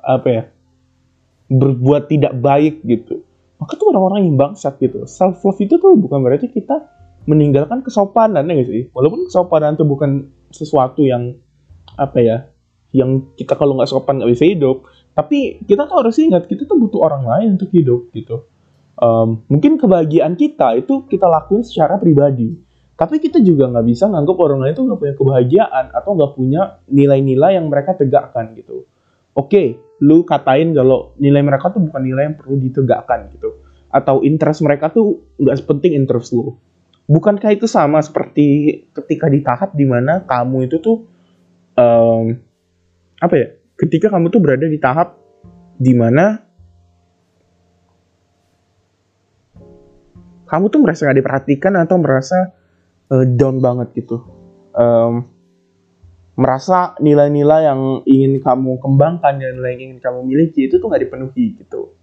apa 0.02 0.28
ya 0.28 0.44
berbuat 1.54 2.10
tidak 2.10 2.34
baik 2.42 2.82
gitu 2.84 3.22
maka 3.63 3.80
tuh 3.80 3.95
orang-orang 3.95 4.28
yang 4.28 4.36
bangsat 4.36 4.76
gitu. 4.84 5.08
Self 5.08 5.39
love 5.47 5.60
itu 5.63 5.80
tuh 5.80 5.95
bukan 5.95 6.19
berarti 6.19 6.52
kita 6.52 6.84
meninggalkan 7.23 7.80
kesopanan 7.80 8.43
ya 8.52 8.67
sih? 8.67 8.91
Walaupun 8.91 9.32
kesopanan 9.32 9.80
itu 9.80 9.88
bukan 9.88 10.28
sesuatu 10.52 11.08
yang 11.08 11.39
apa 11.95 12.19
ya 12.19 12.38
yang 12.91 13.34
kita 13.39 13.56
kalau 13.56 13.80
nggak 13.80 13.88
sopan 13.88 14.19
nggak 14.19 14.36
bisa 14.36 14.45
hidup. 14.52 14.84
Tapi 15.15 15.63
kita 15.63 15.88
tuh 15.88 15.95
harus 16.04 16.19
ingat 16.19 16.43
kita 16.52 16.67
tuh 16.67 16.76
butuh 16.76 17.08
orang 17.08 17.23
lain 17.23 17.47
untuk 17.56 17.71
hidup 17.71 18.12
gitu. 18.12 18.52
Um, 18.99 19.47
mungkin 19.47 19.80
kebahagiaan 19.80 20.36
kita 20.36 20.84
itu 20.84 21.08
kita 21.08 21.26
lakuin 21.26 21.63
secara 21.63 21.95
pribadi. 21.95 22.60
Tapi 22.93 23.17
kita 23.17 23.41
juga 23.41 23.71
nggak 23.71 23.86
bisa 23.88 24.06
nganggap 24.12 24.38
orang 24.38 24.60
lain 24.60 24.73
itu 24.76 24.84
nggak 24.86 24.99
punya 24.99 25.15
kebahagiaan 25.17 25.86
atau 25.95 26.12
nggak 26.13 26.32
punya 26.36 26.62
nilai-nilai 26.91 27.58
yang 27.58 27.71
mereka 27.71 27.95
tegakkan 27.95 28.54
gitu. 28.54 28.86
Oke, 29.34 29.82
lu 30.02 30.22
katain 30.26 30.78
kalau 30.78 31.17
nilai 31.17 31.41
mereka 31.41 31.74
tuh 31.74 31.82
bukan 31.82 32.02
nilai 32.06 32.30
yang 32.30 32.38
perlu 32.38 32.56
ditegakkan 32.62 33.34
gitu. 33.34 33.65
Atau 33.89 34.22
interest 34.22 34.62
mereka 34.62 34.93
tuh 34.93 35.26
nggak 35.41 35.58
sepenting 35.58 35.93
interest 35.98 36.34
lu. 36.34 36.58
Bukankah 37.10 37.52
itu 37.52 37.67
sama 37.67 38.00
seperti 38.00 38.80
ketika 38.93 39.28
di 39.28 39.43
tahap 39.43 39.76
di 39.76 39.84
mana 39.84 40.24
kamu 40.24 40.69
itu 40.72 40.78
tuh 40.80 40.98
um, 41.76 42.38
apa 43.19 43.36
ya? 43.36 43.48
Ketika 43.74 44.13
kamu 44.13 44.30
tuh 44.30 44.39
berada 44.39 44.69
di 44.69 44.78
tahap 44.78 45.17
di 45.82 45.93
mana 45.98 46.39
kamu 50.54 50.69
tuh 50.69 50.80
merasa 50.86 51.10
gak 51.10 51.17
diperhatikan 51.17 51.74
atau 51.82 51.98
merasa 51.98 52.54
uh, 53.10 53.26
down 53.26 53.58
banget 53.58 53.89
gitu 53.98 54.22
um, 54.78 55.33
merasa 56.34 56.98
nilai-nilai 56.98 57.69
yang 57.69 57.82
ingin 58.10 58.41
kamu 58.41 58.82
kembangkan 58.82 59.38
dan 59.38 59.54
nilai 59.54 59.78
yang 59.78 59.82
ingin 59.91 60.00
kamu 60.02 60.19
miliki 60.26 60.65
itu 60.65 60.82
tuh 60.82 60.89
nggak 60.89 61.06
dipenuhi 61.06 61.46
gitu. 61.62 61.93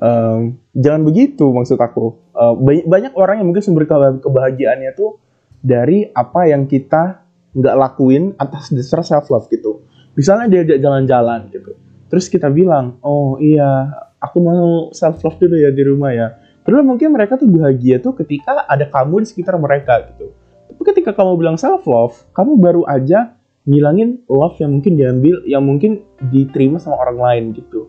Um, 0.00 0.58
jangan 0.74 1.06
begitu 1.06 1.46
maksud 1.50 1.78
aku. 1.78 2.18
Uh, 2.34 2.54
banyak 2.88 3.14
orang 3.14 3.42
yang 3.42 3.46
mungkin 3.52 3.62
sumber 3.62 3.86
kebahagiaannya 4.18 4.90
tuh 4.96 5.22
dari 5.62 6.08
apa 6.10 6.50
yang 6.50 6.66
kita 6.66 7.22
nggak 7.54 7.76
lakuin 7.78 8.34
atas 8.40 8.74
dasar 8.74 9.06
self 9.06 9.30
love 9.30 9.46
gitu. 9.52 9.86
Misalnya 10.18 10.50
dia 10.50 10.78
jalan-jalan 10.80 11.52
gitu. 11.54 11.78
Terus 12.10 12.26
kita 12.26 12.50
bilang 12.50 12.98
oh 13.06 13.38
iya 13.38 13.86
aku 14.18 14.42
mau 14.42 14.90
self 14.90 15.22
love 15.22 15.38
dulu 15.38 15.54
ya 15.54 15.70
di 15.70 15.82
rumah 15.86 16.10
ya. 16.10 16.34
Padahal 16.66 16.84
mungkin 16.84 17.14
mereka 17.14 17.38
tuh 17.38 17.46
bahagia 17.46 18.02
tuh 18.02 18.18
ketika 18.18 18.66
ada 18.66 18.84
kamu 18.90 19.22
di 19.22 19.26
sekitar 19.30 19.54
mereka 19.56 20.10
gitu. 20.10 20.34
Tapi 20.70 20.82
ketika 20.90 21.14
kamu 21.14 21.38
bilang 21.38 21.56
self 21.58 21.86
love, 21.86 22.14
kamu 22.34 22.58
baru 22.58 22.82
aja 22.86 23.39
ngilangin 23.70 24.26
love 24.26 24.58
yang 24.58 24.74
mungkin 24.74 24.98
diambil, 24.98 25.46
yang 25.46 25.62
mungkin 25.62 26.02
diterima 26.34 26.82
sama 26.82 26.98
orang 27.06 27.18
lain 27.22 27.44
gitu. 27.54 27.86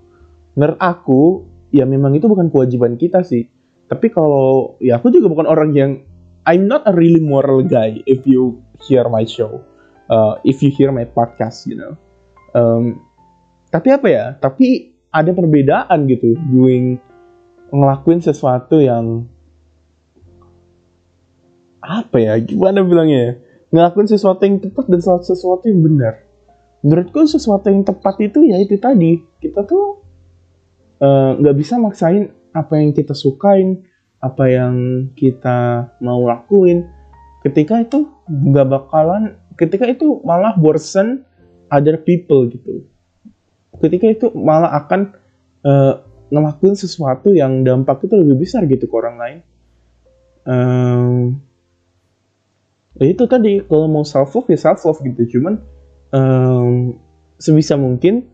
Menurut 0.54 0.78
aku, 0.78 1.22
ya 1.74 1.90
memang 1.90 2.14
itu 2.14 2.30
bukan 2.30 2.54
kewajiban 2.54 3.02
kita 3.02 3.26
sih. 3.26 3.50
Tapi 3.90 4.14
kalau 4.14 4.78
ya 4.78 5.02
aku 5.02 5.10
juga 5.10 5.28
bukan 5.34 5.50
orang 5.50 5.74
yang 5.74 5.92
I'm 6.46 6.70
not 6.70 6.86
a 6.86 6.94
really 6.94 7.20
moral 7.20 7.66
guy 7.66 8.06
if 8.06 8.30
you 8.30 8.62
hear 8.86 9.10
my 9.10 9.26
show, 9.26 9.66
uh, 10.14 10.38
if 10.46 10.62
you 10.62 10.70
hear 10.70 10.94
my 10.94 11.10
podcast, 11.10 11.66
you 11.66 11.74
know. 11.74 11.98
Um, 12.54 13.02
tapi 13.74 13.90
apa 13.90 14.08
ya? 14.08 14.26
Tapi 14.38 14.94
ada 15.10 15.34
perbedaan 15.34 16.06
gitu 16.08 16.38
doing 16.54 17.02
ngelakuin 17.74 18.22
sesuatu 18.22 18.78
yang 18.80 19.26
apa 21.82 22.22
ya 22.22 22.38
gimana 22.38 22.86
bilangnya 22.86 23.20
ya 23.20 23.34
ngelakuin 23.72 24.08
sesuatu 24.08 24.44
yang 24.44 24.60
tepat 24.60 24.86
dan 24.92 25.02
sesuatu 25.02 25.66
yang 25.66 25.82
benar. 25.82 26.28
Menurutku 26.84 27.24
sesuatu 27.26 27.72
yang 27.72 27.88
tepat 27.88 28.20
itu 28.20 28.44
ya 28.44 28.60
itu 28.60 28.76
tadi. 28.78 29.24
Kita 29.40 29.64
tuh 29.64 30.04
eh, 31.00 31.32
nggak 31.40 31.56
uh, 31.56 31.58
bisa 31.58 31.80
maksain 31.80 32.30
apa 32.52 32.78
yang 32.78 32.92
kita 32.92 33.16
sukain 33.16 33.88
apa 34.22 34.44
yang 34.52 34.76
kita 35.16 35.92
mau 36.04 36.22
lakuin. 36.28 36.86
Ketika 37.42 37.82
itu 37.82 38.06
nggak 38.30 38.68
bakalan 38.70 39.42
ketika 39.58 39.90
itu 39.90 40.22
malah 40.22 40.54
worsen 40.60 41.26
other 41.72 41.98
people 41.98 42.46
gitu. 42.52 42.86
Ketika 43.82 44.06
itu 44.12 44.28
malah 44.36 44.78
akan 44.84 45.16
uh, 45.66 45.94
ngelakuin 46.30 46.78
sesuatu 46.78 47.34
yang 47.34 47.66
dampak 47.66 48.06
itu 48.06 48.14
lebih 48.14 48.46
besar 48.46 48.68
gitu 48.70 48.86
ke 48.86 48.96
orang 48.96 49.16
lain. 49.18 49.40
Um, 50.42 51.42
itu 53.06 53.24
tadi 53.26 53.62
kalau 53.66 53.88
mau 53.90 54.06
self 54.06 54.34
love 54.38 54.50
ya 54.52 54.60
self 54.60 54.86
love 54.86 55.02
gitu, 55.02 55.38
cuman 55.38 55.62
um, 56.14 56.98
sebisa 57.42 57.78
mungkin 57.78 58.30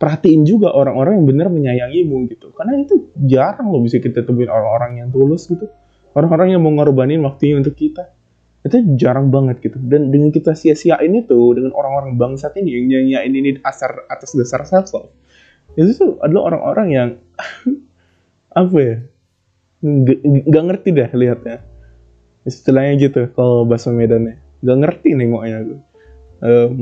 perhatiin 0.00 0.48
juga 0.48 0.72
orang-orang 0.72 1.20
yang 1.20 1.26
benar 1.28 1.48
menyayangimu 1.52 2.30
gitu, 2.32 2.52
karena 2.56 2.80
itu 2.80 3.12
jarang 3.28 3.68
loh 3.68 3.84
bisa 3.84 4.00
kita 4.00 4.24
temuin 4.24 4.48
orang-orang 4.48 5.04
yang 5.04 5.08
tulus 5.12 5.44
gitu, 5.48 5.68
orang-orang 6.16 6.56
yang 6.56 6.64
mau 6.64 6.72
ngorbanin 6.72 7.20
waktunya 7.20 7.60
untuk 7.60 7.76
kita. 7.76 8.16
Itu 8.60 8.76
jarang 9.00 9.32
banget 9.32 9.64
gitu. 9.64 9.80
Dan 9.80 10.12
dengan 10.12 10.28
kita 10.28 10.52
sia-siain 10.52 11.16
itu 11.16 11.56
dengan 11.56 11.72
orang-orang 11.72 12.20
bangsat 12.20 12.52
ini 12.60 12.76
yang 12.76 13.08
nyanyiin 13.08 13.32
ini 13.32 13.50
asar 13.64 14.04
atas 14.12 14.36
dasar 14.36 14.68
self 14.68 14.92
love 14.92 15.12
itu 15.78 15.90
tuh 15.94 16.10
adalah 16.22 16.50
orang-orang 16.54 16.88
yang 16.90 17.10
apa 18.60 18.78
ya 18.82 18.96
nggak 20.20 20.64
ngerti 20.66 20.88
deh 20.92 21.10
lihatnya 21.14 21.62
istilahnya 22.50 22.94
gitu 22.98 23.30
kalau 23.32 23.62
bahasa 23.64 23.94
Medannya. 23.94 24.42
Nggak 24.60 24.78
ngerti 24.82 25.08
nengoknya 25.16 25.56
aku 25.64 25.74
um, 26.44 26.72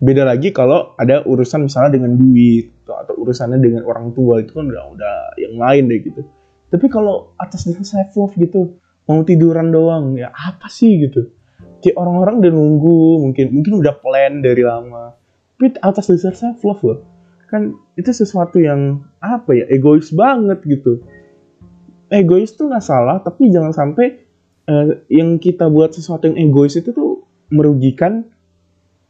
beda 0.00 0.24
lagi 0.24 0.48
kalau 0.50 0.96
ada 0.96 1.24
urusan 1.24 1.68
misalnya 1.68 2.00
dengan 2.00 2.16
duit 2.16 2.72
atau, 2.84 2.96
atau 3.04 3.14
urusannya 3.20 3.60
dengan 3.60 3.82
orang 3.84 4.16
tua 4.16 4.40
itu 4.40 4.56
kan 4.56 4.66
udah 4.68 4.84
udah 4.96 5.14
yang 5.38 5.54
lain 5.56 5.88
deh 5.92 6.00
gitu. 6.02 6.20
Tapi 6.70 6.86
kalau 6.90 7.36
atas 7.36 7.66
dasar 7.66 7.86
self 7.86 8.12
love 8.16 8.34
gitu 8.36 8.80
mau 9.06 9.20
tiduran 9.26 9.70
doang 9.70 10.16
ya 10.16 10.32
apa 10.32 10.66
sih 10.72 11.06
gitu? 11.06 11.30
Kayak 11.80 11.96
orang-orang 11.96 12.44
udah 12.44 12.52
nunggu 12.52 12.98
mungkin 13.28 13.46
mungkin 13.56 13.72
udah 13.80 13.94
plan 14.00 14.40
dari 14.40 14.64
lama. 14.64 15.16
Tapi 15.56 15.76
atas 15.80 16.08
dasar 16.08 16.32
self 16.32 16.60
love 16.64 16.82
loh 16.84 17.00
kan 17.50 17.74
itu 17.98 18.14
sesuatu 18.14 18.62
yang 18.62 19.02
apa 19.18 19.50
ya 19.50 19.66
egois 19.66 20.14
banget 20.14 20.62
gitu 20.62 21.02
egois 22.10 22.52
tuh 22.54 22.66
nggak 22.68 22.84
salah 22.84 23.22
tapi 23.22 23.48
jangan 23.48 23.70
sampai 23.70 24.26
uh, 24.66 25.06
yang 25.10 25.38
kita 25.38 25.70
buat 25.70 25.94
sesuatu 25.94 26.30
yang 26.30 26.50
egois 26.50 26.74
itu 26.74 26.90
tuh 26.90 27.24
merugikan 27.50 28.26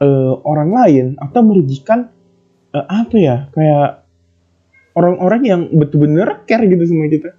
uh, 0.00 0.34
orang 0.44 0.70
lain 0.72 1.06
atau 1.20 1.40
merugikan 1.44 2.08
uh, 2.72 2.86
apa 2.88 3.16
ya 3.16 3.36
kayak 3.52 4.00
orang-orang 4.96 5.40
yang 5.46 5.60
betul-benar 5.70 6.44
care 6.48 6.66
gitu 6.66 6.84
sama 6.88 7.06
kita. 7.06 7.30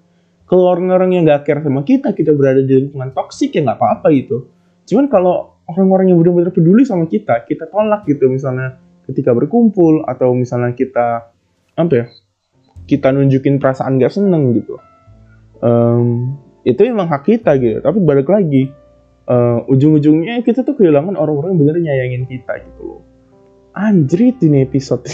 Kalau 0.47 0.67
orang-orang 0.67 1.15
yang 1.15 1.23
gak 1.23 1.47
care 1.47 1.63
sama 1.63 1.81
kita, 1.87 2.11
kita 2.11 2.35
berada 2.35 2.59
di 2.59 2.75
lingkungan 2.75 3.15
toksik 3.15 3.55
ya 3.55 3.63
nggak 3.63 3.79
apa-apa 3.79 4.11
gitu. 4.11 4.51
Cuman 4.83 5.07
kalau 5.07 5.55
orang-orang 5.63 6.11
yang 6.11 6.19
benar-benar 6.19 6.51
peduli 6.51 6.83
sama 6.83 7.07
kita, 7.07 7.47
kita 7.47 7.71
tolak 7.71 8.03
gitu 8.03 8.27
misalnya 8.27 8.75
ketika 9.07 9.31
berkumpul 9.31 10.03
atau 10.03 10.35
misalnya 10.35 10.75
kita 10.75 11.31
apa 11.71 11.93
ya 11.95 12.05
kita 12.83 13.15
nunjukin 13.15 13.63
perasaan 13.63 13.95
gak 13.95 14.11
seneng 14.11 14.51
gitu. 14.51 14.75
Um, 15.61 16.37
itu 16.65 16.81
emang 16.85 17.09
hak 17.09 17.25
kita 17.25 17.57
gitu. 17.57 17.81
Tapi 17.81 17.97
balik 18.01 18.29
lagi, 18.29 18.69
uh, 19.29 19.65
ujung-ujungnya 19.69 20.41
kita 20.45 20.65
tuh 20.65 20.77
kehilangan 20.77 21.17
orang-orang 21.17 21.55
yang 21.55 21.61
bener 21.61 21.77
nyayangin 21.81 22.23
kita 22.29 22.61
gitu 22.61 22.97
loh. 22.97 23.01
Anjrit 23.71 24.37
ini 24.43 24.67
episode. 24.67 25.07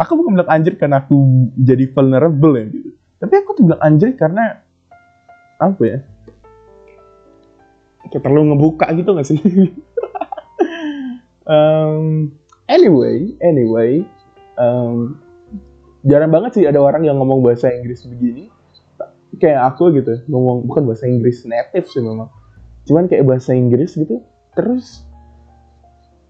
aku 0.00 0.12
bukan 0.18 0.40
bilang 0.40 0.50
anjir 0.50 0.74
karena 0.76 1.04
aku 1.04 1.16
jadi 1.56 1.88
vulnerable 1.94 2.54
ya 2.58 2.64
gitu. 2.68 2.90
Tapi 3.16 3.34
aku 3.40 3.50
tuh 3.56 3.64
bilang 3.70 3.80
anjir 3.80 4.12
karena 4.18 4.60
apa 5.56 5.82
ya? 5.86 5.98
Kayak 8.12 8.22
terlalu 8.22 8.54
ngebuka 8.54 8.86
gitu 8.94 9.10
gak 9.16 9.26
sih? 9.26 9.40
um, 11.50 12.30
anyway, 12.70 13.34
anyway, 13.42 14.06
um, 14.60 15.18
jarang 16.06 16.30
banget 16.30 16.50
sih 16.56 16.64
ada 16.64 16.78
orang 16.78 17.02
yang 17.02 17.18
ngomong 17.18 17.42
bahasa 17.42 17.74
Inggris 17.74 18.06
begini. 18.06 18.48
Kayak 19.36 19.74
aku 19.74 19.92
gitu 19.92 20.24
ngomong 20.30 20.64
bukan 20.64 20.88
bahasa 20.88 21.10
Inggris 21.10 21.44
native 21.44 21.90
sih 21.90 22.00
memang. 22.00 22.30
Cuman 22.86 23.10
kayak 23.10 23.26
bahasa 23.26 23.52
Inggris 23.52 23.98
gitu 23.98 24.22
terus 24.56 25.04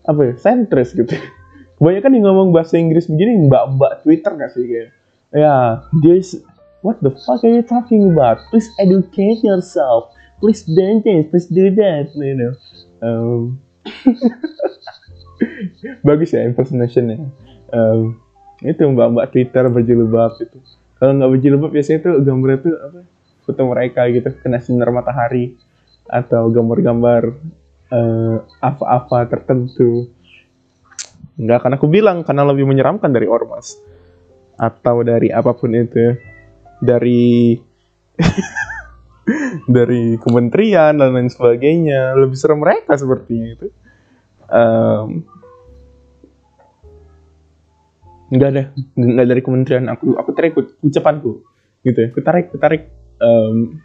apa 0.09 0.21
ya 0.27 0.35
sentris 0.41 0.97
gitu. 0.97 1.13
Kebanyakan 1.77 2.11
yang 2.17 2.25
ngomong 2.33 2.49
bahasa 2.57 2.81
Inggris 2.81 3.07
begini 3.07 3.53
mbak-mbak 3.53 4.01
Twitter 4.01 4.33
gak 4.33 4.51
sih 4.57 4.65
kayak 4.65 4.91
ya 5.37 5.85
dia 6.01 6.17
what 6.81 6.97
the 7.05 7.13
fuck 7.29 7.45
are 7.45 7.53
you 7.53 7.63
talking 7.63 8.17
about? 8.17 8.41
Please 8.49 8.67
educate 8.81 9.45
yourself. 9.45 10.09
Please 10.41 10.65
don't 10.65 11.05
this 11.05 11.29
please 11.29 11.49
do 11.53 11.69
that. 11.77 12.11
You 12.17 12.35
know 12.35 12.53
um, 13.03 13.61
bagus 16.07 16.33
ya 16.33 16.49
impersonationnya. 16.49 17.29
Um, 17.73 18.21
itu 18.65 18.83
mbak-mbak 18.89 19.27
Twitter 19.33 19.65
berjilbab 19.69 20.33
itu. 20.41 20.59
Kalau 20.97 21.13
nggak 21.13 21.31
berjilbab 21.37 21.71
biasanya 21.73 21.99
tuh 22.01 22.15
gambar 22.25 22.51
itu 22.57 22.71
apa? 22.73 23.01
Foto 23.47 23.63
mereka 23.69 24.01
gitu 24.11 24.29
kena 24.43 24.59
sinar 24.59 24.91
matahari 24.91 25.55
atau 26.09 26.49
gambar-gambar 26.51 27.23
uh, 27.93 28.37
apa-apa 28.59 29.29
tertentu. 29.29 30.11
Nggak 31.37 31.69
karena 31.69 31.77
aku 31.77 31.89
bilang 31.91 32.25
karena 32.25 32.43
lebih 32.49 32.65
menyeramkan 32.65 33.13
dari 33.13 33.29
ormas 33.29 33.77
atau 34.57 35.05
dari 35.05 35.29
apa 35.29 35.53
pun 35.53 35.77
itu 35.77 36.17
dari 36.81 37.61
dari 39.77 40.17
kementerian 40.17 40.97
dan 40.97 41.13
lain 41.13 41.29
sebagainya 41.29 42.17
lebih 42.17 42.41
serem 42.41 42.65
mereka 42.65 42.97
sepertinya 42.97 43.49
itu. 43.53 43.69
Um, 44.47 45.27
nggak 48.33 48.51
ada. 48.51 48.63
Nggak 48.97 49.27
dari 49.27 49.43
kementerian. 49.43 49.87
Aku 49.93 50.17
aku 50.19 50.31
tarik 50.35 50.59
ucapanku. 50.83 51.47
Gitu 51.87 51.99
ya. 51.99 52.09
Aku 52.11 52.21
tarik 52.23 52.45
aku 52.51 52.59
tarik 52.59 52.83
um, 53.23 53.79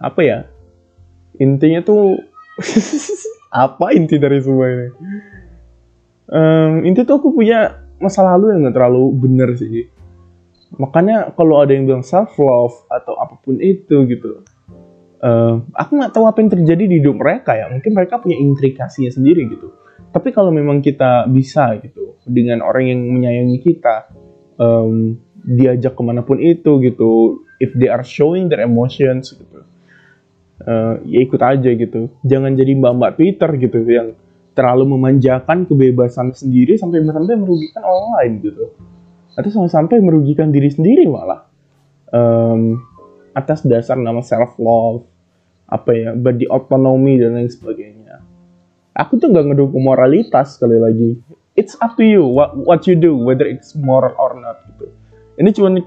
apa 0.00 0.20
ya? 0.24 0.38
Intinya 1.40 1.80
tuh 1.80 2.20
apa 3.64 3.96
inti 3.96 4.16
dari 4.20 4.38
semua 4.40 4.66
ini? 4.68 4.88
Um, 6.30 6.72
inti 6.86 7.02
tuh 7.02 7.18
aku 7.18 7.34
punya 7.34 7.82
masa 7.98 8.22
lalu 8.24 8.54
yang 8.54 8.68
nggak 8.68 8.76
terlalu 8.76 9.02
bener 9.16 9.50
sih. 9.56 9.88
Makanya 10.78 11.34
kalau 11.34 11.58
ada 11.58 11.74
yang 11.74 11.88
bilang 11.88 12.06
self 12.06 12.38
love 12.38 12.86
atau 12.86 13.18
apa 13.18 13.34
pun 13.42 13.58
itu 13.58 14.06
gitu 14.06 14.46
um, 15.20 15.68
aku 15.76 15.90
nggak 16.00 16.12
tahu 16.14 16.24
apa 16.26 16.38
yang 16.40 16.50
terjadi 16.50 16.84
di 16.86 16.94
hidup 17.00 17.16
mereka 17.20 17.56
ya. 17.56 17.68
Mungkin 17.68 17.92
mereka 17.92 18.20
punya 18.20 18.36
intrikasinya 18.36 19.10
sendiri 19.12 19.46
gitu 19.52 19.72
tapi 20.10 20.34
kalau 20.34 20.50
memang 20.50 20.82
kita 20.82 21.26
bisa 21.30 21.78
gitu 21.82 22.18
dengan 22.26 22.62
orang 22.62 22.90
yang 22.90 23.00
menyayangi 23.00 23.58
kita 23.62 24.10
um, 24.58 25.16
diajak 25.40 25.96
ke 25.96 26.02
mana 26.02 26.20
pun 26.20 26.38
itu 26.42 26.82
gitu 26.84 27.42
if 27.62 27.72
they 27.78 27.88
are 27.88 28.04
showing 28.04 28.50
their 28.50 28.62
emotions 28.66 29.32
gitu 29.32 29.64
uh, 30.66 31.00
ya 31.06 31.18
ikut 31.24 31.40
aja 31.40 31.70
gitu. 31.72 32.10
Jangan 32.24 32.56
jadi 32.56 32.72
mbak-mbak 32.76 33.16
Twitter 33.16 33.50
gitu 33.60 33.78
yang 33.86 34.16
terlalu 34.52 34.98
memanjakan 34.98 35.64
kebebasan 35.64 36.34
sendiri 36.36 36.76
sampai 36.76 37.06
sampai 37.06 37.38
merugikan 37.38 37.82
orang 37.86 38.08
lain 38.20 38.32
gitu. 38.44 38.64
Atau 39.38 39.48
sampai-sampai 39.48 40.02
merugikan 40.02 40.50
diri 40.50 40.68
sendiri 40.68 41.06
malah. 41.06 41.46
Um, 42.10 42.82
atas 43.30 43.62
dasar 43.62 43.94
nama 43.94 44.18
self 44.26 44.58
love 44.58 45.06
apa 45.70 45.94
ya 45.94 46.10
body 46.18 46.50
autonomy 46.50 47.14
dan 47.22 47.38
lain 47.38 47.46
sebagainya 47.46 47.89
aku 49.00 49.16
tuh 49.16 49.32
nggak 49.32 49.48
ngedukung 49.48 49.80
moralitas 49.80 50.60
sekali 50.60 50.76
lagi. 50.76 51.16
It's 51.56 51.72
up 51.80 51.96
to 51.96 52.04
you 52.04 52.28
what 52.28 52.52
what 52.52 52.84
you 52.84 52.94
do 52.94 53.16
whether 53.16 53.48
it's 53.48 53.72
moral 53.72 54.12
or 54.20 54.36
not 54.36 54.60
gitu. 54.68 54.92
Ini 55.40 55.48
cuma 55.56 55.80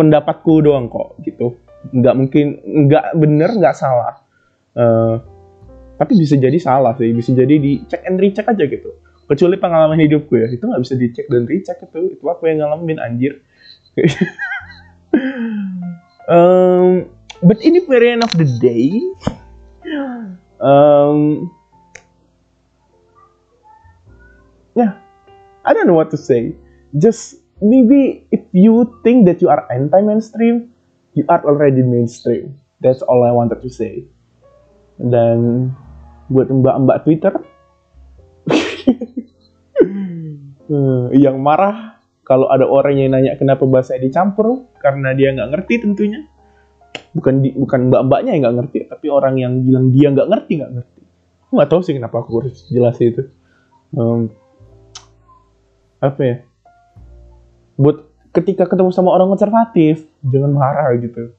pendapatku 0.00 0.64
doang 0.64 0.88
kok 0.88 1.20
gitu. 1.22 1.60
Nggak 1.92 2.14
mungkin 2.16 2.46
nggak 2.88 3.04
bener 3.20 3.50
nggak 3.52 3.76
salah. 3.76 4.24
Uh, 4.72 5.20
tapi 6.00 6.16
bisa 6.16 6.40
jadi 6.40 6.56
salah 6.56 6.96
sih 6.96 7.10
bisa 7.12 7.36
jadi 7.36 7.60
di 7.60 7.84
check 7.84 8.08
and 8.08 8.16
recheck 8.16 8.48
aja 8.48 8.64
gitu. 8.64 8.96
Kecuali 9.28 9.60
pengalaman 9.60 10.00
hidupku 10.00 10.40
ya 10.40 10.48
itu 10.48 10.64
nggak 10.64 10.80
bisa 10.80 10.94
dicek 10.96 11.28
dan 11.28 11.44
recheck 11.44 11.84
itu 11.84 12.16
itu 12.16 12.24
aku 12.24 12.48
yang 12.48 12.64
ngalamin 12.64 12.96
anjir. 12.96 13.44
Um, 16.28 17.08
but 17.40 17.56
in 17.64 17.72
the 17.72 17.82
end 18.04 18.20
of 18.20 18.28
the 18.36 18.44
day. 18.60 19.00
Um, 20.60 21.48
yeah, 24.78 24.94
I 25.66 25.74
don't 25.74 25.90
know 25.90 25.98
what 25.98 26.14
to 26.14 26.18
say. 26.18 26.54
Just 26.96 27.42
maybe 27.58 28.24
if 28.30 28.46
you 28.54 28.86
think 29.02 29.26
that 29.26 29.42
you 29.42 29.50
are 29.50 29.66
anti-mainstream, 29.68 30.70
you 31.18 31.26
are 31.26 31.42
already 31.42 31.82
mainstream. 31.82 32.54
That's 32.78 33.02
all 33.02 33.26
I 33.26 33.34
wanted 33.34 33.58
to 33.66 33.70
say. 33.70 34.06
Dan 35.02 35.74
buat 36.30 36.46
mbak-mbak 36.46 37.02
Twitter 37.02 37.34
yang 41.24 41.40
marah 41.40 41.98
kalau 42.28 42.52
ada 42.52 42.68
orang 42.68 43.00
yang 43.00 43.16
nanya 43.16 43.40
kenapa 43.40 43.64
bahasa 43.64 43.96
dicampur 43.96 44.68
karena 44.84 45.16
dia 45.16 45.32
nggak 45.32 45.48
ngerti 45.56 45.74
tentunya 45.80 46.28
bukan 47.16 47.40
di, 47.40 47.56
bukan 47.56 47.88
mbak-mbaknya 47.88 48.36
yang 48.36 48.42
nggak 48.44 48.56
ngerti 48.60 48.78
tapi 48.92 49.06
orang 49.08 49.40
yang 49.40 49.64
bilang 49.64 49.88
dia 49.88 50.12
nggak 50.12 50.28
ngerti 50.28 50.52
nggak 50.60 50.72
ngerti 50.76 51.00
nggak 51.48 51.68
tahu 51.72 51.80
sih 51.80 51.96
kenapa 51.96 52.20
aku 52.20 52.44
harus 52.44 52.68
jelas 52.68 53.00
itu 53.00 53.32
um, 53.96 54.28
apa 55.98 56.20
ya? 56.22 56.36
Buat 57.78 58.08
ketika 58.34 58.70
ketemu 58.70 58.90
sama 58.94 59.14
orang 59.14 59.30
konservatif 59.32 60.06
jangan 60.22 60.52
marah 60.54 60.94
gitu. 60.98 61.34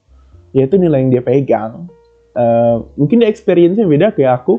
Ya 0.50 0.66
itu 0.66 0.76
nilai 0.76 1.06
yang 1.06 1.10
dia 1.14 1.22
pegang. 1.22 1.88
Uh, 2.30 2.86
mungkin 2.94 3.22
dia 3.22 3.28
experience-nya 3.30 3.86
beda 3.86 4.12
kayak 4.14 4.44
aku. 4.44 4.58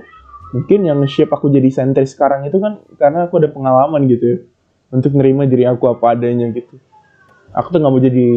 Mungkin 0.51 0.83
yang 0.83 0.99
shape 1.07 1.31
aku 1.31 1.47
jadi 1.47 1.71
sentris 1.71 2.11
sekarang 2.11 2.43
itu 2.43 2.59
kan 2.59 2.83
karena 2.99 3.27
aku 3.27 3.39
ada 3.39 3.49
pengalaman 3.51 4.07
gitu 4.07 4.25
ya. 4.25 4.37
Untuk 4.91 5.15
nerima 5.15 5.47
diri 5.47 5.63
aku 5.63 5.87
apa 5.87 6.15
adanya 6.15 6.51
gitu. 6.51 6.75
Aku 7.51 7.71
tuh 7.71 7.79
nggak 7.83 7.91
mau 7.91 8.03
jadi 8.03 8.27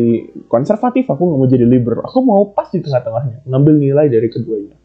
konservatif 0.51 1.07
aku 1.07 1.23
nggak 1.23 1.41
mau 1.43 1.51
jadi 1.51 1.67
liberal. 1.67 2.03
Aku 2.07 2.23
mau 2.23 2.51
pas 2.51 2.71
di 2.71 2.83
tengah-tengahnya 2.83 3.47
ngambil 3.47 3.75
nilai 3.79 4.07
dari 4.11 4.29
keduanya. 4.31 4.77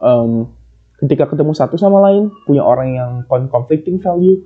Um, 0.00 0.52
ketika 1.00 1.28
ketemu 1.28 1.52
satu 1.52 1.76
sama 1.76 2.00
lain 2.08 2.32
punya 2.48 2.64
orang 2.64 2.96
yang 2.96 3.10
conflicting 3.28 4.00
value. 4.00 4.44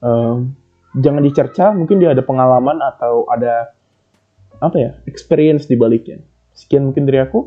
Um, 0.00 0.59
jangan 0.96 1.22
dicerca 1.22 1.70
mungkin 1.70 2.02
dia 2.02 2.14
ada 2.14 2.22
pengalaman 2.24 2.78
atau 2.82 3.26
ada 3.30 3.74
apa 4.58 4.76
ya 4.76 4.90
experience 5.06 5.66
di 5.70 5.78
baliknya. 5.78 6.20
Sekian 6.54 6.90
mungkin 6.90 7.06
dari 7.06 7.22
aku. 7.22 7.46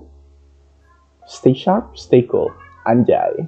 Stay 1.27 1.55
sharp 1.55 1.95
stay 1.95 2.23
cool. 2.27 2.51
Anjay 2.83 3.47